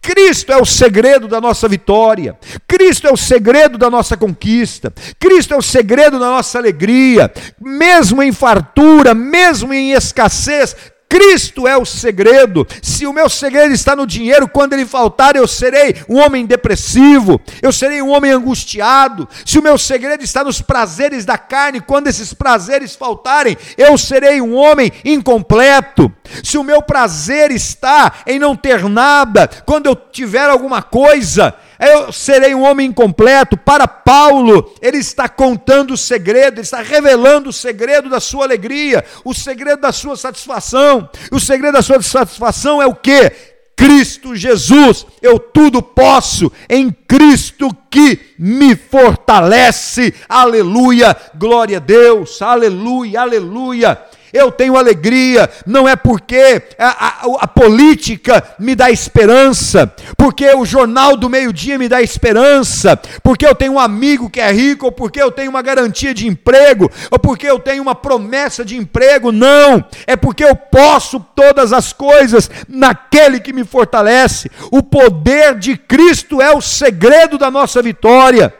Cristo 0.00 0.52
é 0.52 0.56
o 0.56 0.64
segredo 0.64 1.28
da 1.28 1.40
nossa 1.40 1.68
vitória, 1.68 2.38
Cristo 2.66 3.06
é 3.06 3.12
o 3.12 3.16
segredo 3.16 3.76
da 3.76 3.90
nossa 3.90 4.16
conquista, 4.16 4.92
Cristo 5.20 5.52
é 5.52 5.56
o 5.56 5.62
segredo 5.62 6.18
da 6.18 6.26
nossa 6.30 6.56
alegria, 6.56 7.30
mesmo 7.60 8.22
em 8.22 8.32
fartura, 8.32 9.12
mesmo 9.12 9.74
em 9.74 9.92
escassez, 9.92 10.74
Cristo 11.08 11.66
é 11.66 11.76
o 11.76 11.84
segredo. 11.84 12.66
Se 12.82 13.06
o 13.06 13.12
meu 13.12 13.28
segredo 13.28 13.72
está 13.72 13.96
no 13.96 14.06
dinheiro, 14.06 14.46
quando 14.46 14.74
ele 14.74 14.84
faltar, 14.84 15.34
eu 15.34 15.48
serei 15.48 15.96
um 16.08 16.18
homem 16.18 16.44
depressivo, 16.44 17.40
eu 17.62 17.72
serei 17.72 18.02
um 18.02 18.10
homem 18.10 18.30
angustiado. 18.30 19.26
Se 19.44 19.58
o 19.58 19.62
meu 19.62 19.78
segredo 19.78 20.22
está 20.22 20.44
nos 20.44 20.60
prazeres 20.60 21.24
da 21.24 21.38
carne, 21.38 21.80
quando 21.80 22.08
esses 22.08 22.34
prazeres 22.34 22.94
faltarem, 22.94 23.56
eu 23.76 23.96
serei 23.96 24.40
um 24.40 24.54
homem 24.54 24.92
incompleto. 25.04 26.12
Se 26.44 26.58
o 26.58 26.62
meu 26.62 26.82
prazer 26.82 27.50
está 27.50 28.12
em 28.26 28.38
não 28.38 28.54
ter 28.54 28.86
nada, 28.88 29.48
quando 29.64 29.86
eu 29.86 29.96
tiver 29.96 30.48
alguma 30.48 30.82
coisa, 30.82 31.54
eu 31.78 32.12
serei 32.12 32.54
um 32.54 32.62
homem 32.62 32.88
incompleto. 32.88 33.56
Para 33.56 33.86
Paulo, 33.86 34.74
ele 34.82 34.98
está 34.98 35.28
contando 35.28 35.92
o 35.92 35.96
segredo, 35.96 36.54
ele 36.54 36.62
está 36.62 36.80
revelando 36.80 37.50
o 37.50 37.52
segredo 37.52 38.08
da 38.08 38.20
sua 38.20 38.44
alegria, 38.44 39.04
o 39.24 39.32
segredo 39.32 39.82
da 39.82 39.92
sua 39.92 40.16
satisfação. 40.16 41.08
O 41.30 41.38
segredo 41.38 41.74
da 41.74 41.82
sua 41.82 42.02
satisfação 42.02 42.82
é 42.82 42.86
o 42.86 42.94
que? 42.94 43.32
Cristo 43.76 44.34
Jesus, 44.34 45.06
eu 45.22 45.38
tudo 45.38 45.80
posso 45.80 46.50
em 46.68 46.90
Cristo 46.90 47.68
que 47.88 48.34
me 48.36 48.74
fortalece. 48.74 50.12
Aleluia, 50.28 51.16
glória 51.36 51.76
a 51.76 51.80
Deus, 51.80 52.42
aleluia, 52.42 53.20
aleluia 53.20 54.07
eu 54.32 54.50
tenho 54.52 54.76
alegria, 54.76 55.48
não 55.66 55.88
é 55.88 55.96
porque 55.96 56.62
a, 56.78 57.06
a, 57.06 57.22
a, 57.40 57.46
política 57.48 58.42
me 58.58 58.74
dá 58.74 58.90
esperança, 58.90 59.92
porque 60.16 60.48
o 60.54 60.64
jornal 60.64 61.16
do 61.16 61.28
meio-dia 61.28 61.78
me 61.78 61.88
dá 61.88 62.02
esperança, 62.02 63.00
porque 63.22 63.46
eu 63.46 63.54
tenho 63.54 63.74
um 63.74 63.78
amigo 63.78 64.30
que 64.30 64.40
é 64.40 64.50
rico, 64.52 64.86
ou 64.86 64.92
porque 64.92 65.20
eu 65.20 65.30
tenho 65.30 65.50
uma 65.50 65.62
garantia 65.62 66.12
de 66.12 66.26
emprego, 66.26 66.90
ou 67.10 67.18
porque 67.18 67.46
eu 67.46 67.58
tenho 67.58 67.82
uma 67.82 67.94
promessa 67.94 68.64
de 68.64 68.76
emprego, 68.76 69.32
não, 69.32 69.84
é 70.06 70.16
porque 70.16 70.44
eu 70.44 70.54
posso 70.54 71.20
todas 71.34 71.72
as 71.72 71.92
coisas 71.92 72.50
naquele 72.68 73.40
que 73.40 73.52
me 73.52 73.64
fortalece. 73.64 74.50
O 74.70 74.82
poder 74.82 75.58
de 75.58 75.76
Cristo 75.76 76.40
é 76.42 76.54
o 76.54 76.60
segredo 76.60 77.38
da 77.38 77.50
nossa 77.50 77.80
vitória. 77.82 78.54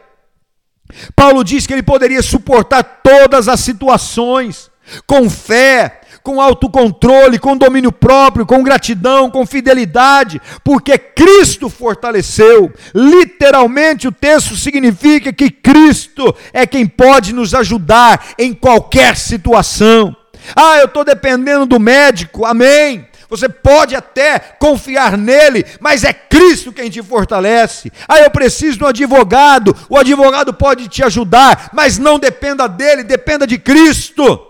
Paulo 1.15 1.45
diz 1.45 1.67
que 1.67 1.73
ele 1.73 1.83
poderia 1.83 2.23
suportar 2.23 2.83
todas 3.03 3.49
as 3.49 3.61
situações 3.61 4.71
com 5.07 5.29
fé, 5.29 6.01
com 6.23 6.41
autocontrole, 6.41 7.39
com 7.39 7.57
domínio 7.57 7.91
próprio, 7.91 8.45
com 8.45 8.63
gratidão, 8.63 9.31
com 9.31 9.47
fidelidade, 9.47 10.41
porque 10.63 10.99
Cristo 10.99 11.71
fortaleceu. 11.71 12.71
Literalmente 12.95 14.07
o 14.07 14.13
texto 14.13 14.55
significa 14.55 15.33
que 15.33 15.51
Cristo 15.51 16.35
é 16.53 16.67
quem 16.67 16.87
pode 16.87 17.33
nos 17.33 17.55
ajudar 17.55 18.35
em 18.39 18.53
qualquer 18.53 19.17
situação. 19.17 20.15
Ah, 20.55 20.77
eu 20.79 20.87
estou 20.87 21.05
dependendo 21.05 21.67
do 21.67 21.81
médico, 21.81 22.45
amém. 22.45 23.07
Você 23.31 23.49
pode 23.49 23.95
até 23.95 24.39
confiar 24.39 25.19
nele, 25.19 25.65
mas 25.81 26.03
é 26.03 26.13
Cristo 26.15 26.73
quem 26.73 26.89
te 26.89 27.03
fortalece. 27.03 27.93
Ah, 28.09 28.21
eu 28.21 28.31
preciso 28.31 28.79
de 28.79 28.85
um 28.85 28.89
advogado. 28.89 29.77
O 29.89 29.99
advogado 29.99 30.55
pode 30.55 30.89
te 30.89 31.03
ajudar, 31.03 31.71
mas 31.75 31.99
não 31.99 32.19
dependa 32.19 32.67
dele, 32.67 33.03
dependa 33.03 33.47
de 33.47 33.59
Cristo. 33.59 34.48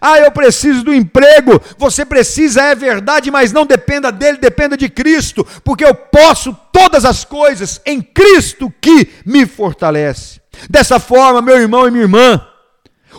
Ah, 0.00 0.18
eu 0.18 0.30
preciso 0.30 0.84
do 0.84 0.94
emprego. 0.94 1.60
Você 1.78 2.04
precisa, 2.04 2.62
é 2.62 2.74
verdade, 2.74 3.30
mas 3.30 3.52
não 3.52 3.64
dependa 3.64 4.12
dele, 4.12 4.38
dependa 4.38 4.76
de 4.76 4.88
Cristo, 4.88 5.46
porque 5.64 5.84
eu 5.84 5.94
posso 5.94 6.56
todas 6.72 7.04
as 7.04 7.24
coisas 7.24 7.80
em 7.86 8.02
Cristo 8.02 8.72
que 8.80 9.08
me 9.24 9.46
fortalece. 9.46 10.40
Dessa 10.68 10.98
forma, 10.98 11.40
meu 11.40 11.58
irmão 11.58 11.86
e 11.86 11.90
minha 11.90 12.04
irmã, 12.04 12.46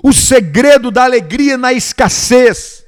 o 0.04 0.14
segredo 0.14 0.92
da 0.92 1.04
alegria 1.04 1.58
na 1.58 1.74
escassez 1.74 2.84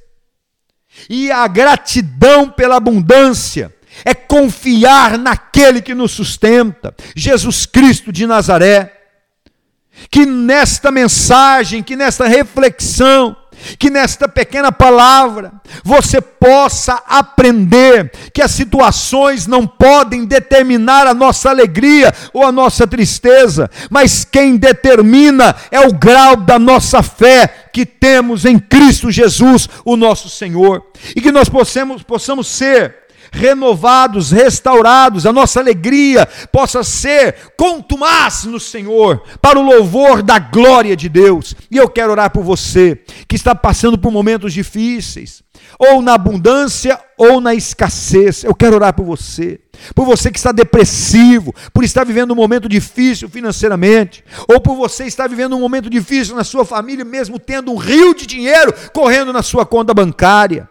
e 1.10 1.32
a 1.32 1.48
gratidão 1.48 2.50
pela 2.50 2.78
abundância 2.78 3.74
é 4.06 4.14
confiar 4.14 5.18
naquele 5.18 5.82
que 5.82 5.94
nos 5.94 6.12
sustenta, 6.12 6.96
Jesus 7.16 7.66
Cristo 7.66 8.12
de 8.12 8.26
Nazaré. 8.26 8.98
Que 10.10 10.26
nesta 10.26 10.90
mensagem, 10.90 11.84
que 11.84 11.96
nesta 11.96 12.28
reflexão, 12.28 13.36
que 13.78 13.90
nesta 13.90 14.28
pequena 14.28 14.72
palavra 14.72 15.54
você 15.84 16.20
possa 16.20 17.02
aprender 17.08 18.12
que 18.34 18.42
as 18.42 18.52
situações 18.52 19.48
não 19.48 19.66
podem 19.68 20.26
determinar 20.26 21.08
a 21.08 21.14
nossa 21.14 21.50
alegria 21.50 22.14
ou 22.34 22.44
a 22.44 22.52
nossa 22.52 22.88
tristeza, 22.88 23.70
mas 23.90 24.26
quem 24.26 24.58
determina 24.58 25.56
é 25.72 25.80
o 25.80 25.94
grau 25.94 26.36
da 26.36 26.58
nossa 26.58 27.02
fé 27.04 27.68
que 27.72 27.86
temos 27.86 28.46
em 28.46 28.60
Cristo 28.60 29.10
Jesus, 29.10 29.70
o 29.86 29.96
nosso 29.96 30.30
Senhor, 30.30 30.86
e 31.16 31.22
que 31.22 31.32
nós 31.32 31.48
possamos, 31.48 32.04
possamos 32.04 32.48
ser 32.48 33.01
renovados, 33.32 34.32
restaurados, 34.32 35.26
a 35.26 35.32
nossa 35.32 35.60
alegria 35.60 36.28
possa 36.52 36.84
ser 36.84 37.54
contumaz 37.58 38.44
no 38.44 38.60
Senhor, 38.60 39.24
para 39.42 39.58
o 39.58 39.64
louvor 39.64 40.22
da 40.22 40.38
glória 40.38 40.96
de 40.96 41.08
Deus. 41.08 41.56
E 41.72 41.78
eu 41.78 41.90
quero 41.90 42.12
orar 42.12 42.30
por 42.30 42.44
você 42.44 43.02
que 43.28 43.36
está 43.36 43.56
passando 43.56 43.98
por 43.98 44.12
momentos 44.12 44.54
difíceis, 44.54 45.42
ou 45.80 46.02
na 46.02 46.14
abundância 46.14 47.00
ou 47.18 47.40
na 47.40 47.56
escassez. 47.56 48.44
Eu 48.44 48.54
quero 48.54 48.76
orar 48.76 48.94
por 48.94 49.06
você. 49.06 49.60
Por 49.96 50.06
você 50.06 50.30
que 50.30 50.38
está 50.38 50.52
depressivo, 50.52 51.56
por 51.74 51.84
estar 51.84 52.06
vivendo 52.06 52.32
um 52.32 52.36
momento 52.36 52.68
difícil 52.68 53.30
financeiramente, 53.30 54.24
ou 54.48 54.60
por 54.60 54.76
você 54.76 55.06
estar 55.06 55.28
vivendo 55.28 55.56
um 55.56 55.60
momento 55.60 55.90
difícil 55.90 56.36
na 56.36 56.44
sua 56.44 56.66
família, 56.66 57.06
mesmo 57.06 57.40
tendo 57.40 57.72
um 57.72 57.78
rio 57.78 58.14
de 58.14 58.28
dinheiro 58.28 58.74
correndo 58.94 59.32
na 59.32 59.42
sua 59.42 59.66
conta 59.66 59.94
bancária. 59.94 60.70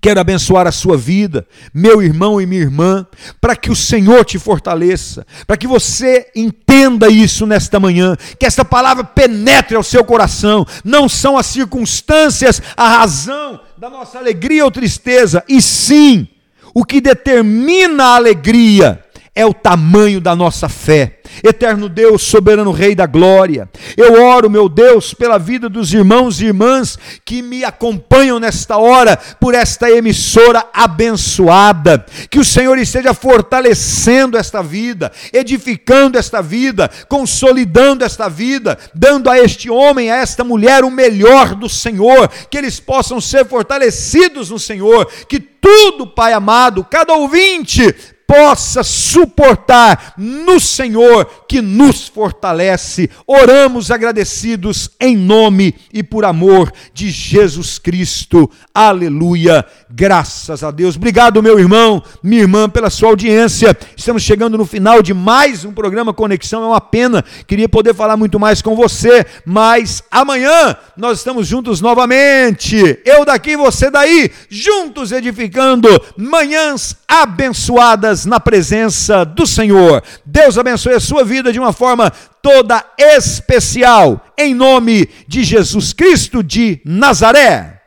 Quero 0.00 0.20
abençoar 0.20 0.66
a 0.66 0.72
sua 0.72 0.96
vida, 0.96 1.46
meu 1.74 2.02
irmão 2.02 2.40
e 2.40 2.46
minha 2.46 2.60
irmã, 2.60 3.06
para 3.40 3.56
que 3.56 3.70
o 3.70 3.76
Senhor 3.76 4.24
te 4.24 4.38
fortaleça, 4.38 5.26
para 5.46 5.56
que 5.56 5.66
você 5.66 6.30
entenda 6.36 7.08
isso 7.08 7.46
nesta 7.46 7.80
manhã, 7.80 8.16
que 8.38 8.46
esta 8.46 8.64
palavra 8.64 9.02
penetre 9.02 9.76
ao 9.76 9.82
seu 9.82 10.04
coração. 10.04 10.64
Não 10.84 11.08
são 11.08 11.36
as 11.36 11.46
circunstâncias 11.46 12.62
a 12.76 12.88
razão 12.98 13.60
da 13.76 13.90
nossa 13.90 14.18
alegria 14.18 14.64
ou 14.64 14.70
tristeza, 14.70 15.42
e 15.48 15.60
sim 15.60 16.28
o 16.74 16.84
que 16.84 17.00
determina 17.00 18.04
a 18.04 18.16
alegria 18.16 19.04
é 19.38 19.46
o 19.46 19.54
tamanho 19.54 20.20
da 20.20 20.34
nossa 20.34 20.68
fé. 20.68 21.20
Eterno 21.44 21.88
Deus, 21.88 22.22
soberano 22.22 22.72
Rei 22.72 22.92
da 22.92 23.06
glória, 23.06 23.70
eu 23.96 24.20
oro, 24.24 24.50
meu 24.50 24.68
Deus, 24.68 25.14
pela 25.14 25.38
vida 25.38 25.68
dos 25.68 25.94
irmãos 25.94 26.40
e 26.40 26.46
irmãs 26.46 26.98
que 27.24 27.40
me 27.40 27.62
acompanham 27.62 28.40
nesta 28.40 28.78
hora, 28.78 29.16
por 29.16 29.54
esta 29.54 29.88
emissora 29.88 30.66
abençoada, 30.74 32.04
que 32.28 32.40
o 32.40 32.44
Senhor 32.44 32.76
esteja 32.78 33.14
fortalecendo 33.14 34.36
esta 34.36 34.60
vida, 34.60 35.12
edificando 35.32 36.18
esta 36.18 36.42
vida, 36.42 36.90
consolidando 37.08 38.04
esta 38.04 38.28
vida, 38.28 38.76
dando 38.92 39.30
a 39.30 39.38
este 39.38 39.70
homem, 39.70 40.10
a 40.10 40.16
esta 40.16 40.42
mulher 40.42 40.82
o 40.82 40.90
melhor 40.90 41.54
do 41.54 41.68
Senhor, 41.68 42.28
que 42.50 42.58
eles 42.58 42.80
possam 42.80 43.20
ser 43.20 43.46
fortalecidos 43.46 44.50
no 44.50 44.58
Senhor, 44.58 45.06
que 45.28 45.38
tudo, 45.38 46.08
Pai 46.08 46.32
amado, 46.32 46.82
cada 46.82 47.12
ouvinte 47.12 48.17
possa 48.28 48.82
suportar 48.82 50.12
no 50.18 50.60
Senhor 50.60 51.24
que 51.48 51.62
nos 51.62 52.06
fortalece. 52.06 53.08
Oramos 53.26 53.90
agradecidos 53.90 54.90
em 55.00 55.16
nome 55.16 55.74
e 55.90 56.02
por 56.02 56.26
amor 56.26 56.70
de 56.92 57.08
Jesus 57.08 57.78
Cristo. 57.78 58.50
Aleluia. 58.74 59.64
Graças 59.90 60.62
a 60.62 60.70
Deus. 60.70 60.94
Obrigado, 60.94 61.42
meu 61.42 61.58
irmão, 61.58 62.02
minha 62.22 62.42
irmã, 62.42 62.68
pela 62.68 62.90
sua 62.90 63.08
audiência. 63.08 63.74
Estamos 63.96 64.22
chegando 64.22 64.58
no 64.58 64.66
final 64.66 65.00
de 65.00 65.14
mais 65.14 65.64
um 65.64 65.72
programa 65.72 66.12
Conexão. 66.12 66.62
É 66.62 66.66
uma 66.66 66.82
pena. 66.82 67.24
Queria 67.46 67.68
poder 67.68 67.94
falar 67.94 68.18
muito 68.18 68.38
mais 68.38 68.60
com 68.60 68.76
você, 68.76 69.24
mas 69.46 70.02
amanhã 70.10 70.76
nós 70.98 71.16
estamos 71.16 71.46
juntos 71.46 71.80
novamente. 71.80 73.00
Eu 73.06 73.24
daqui, 73.24 73.56
você 73.56 73.90
daí, 73.90 74.30
juntos 74.50 75.12
edificando 75.12 75.88
manhãs 76.18 76.94
abençoadas 77.08 78.17
na 78.24 78.40
presença 78.40 79.24
do 79.24 79.46
Senhor. 79.46 80.02
Deus 80.24 80.58
abençoe 80.58 80.94
a 80.94 81.00
sua 81.00 81.24
vida 81.24 81.52
de 81.52 81.58
uma 81.58 81.72
forma 81.72 82.10
toda 82.42 82.84
especial, 82.96 84.24
em 84.36 84.54
nome 84.54 85.08
de 85.26 85.44
Jesus 85.44 85.92
Cristo 85.92 86.42
de 86.42 86.80
Nazaré. 86.84 87.77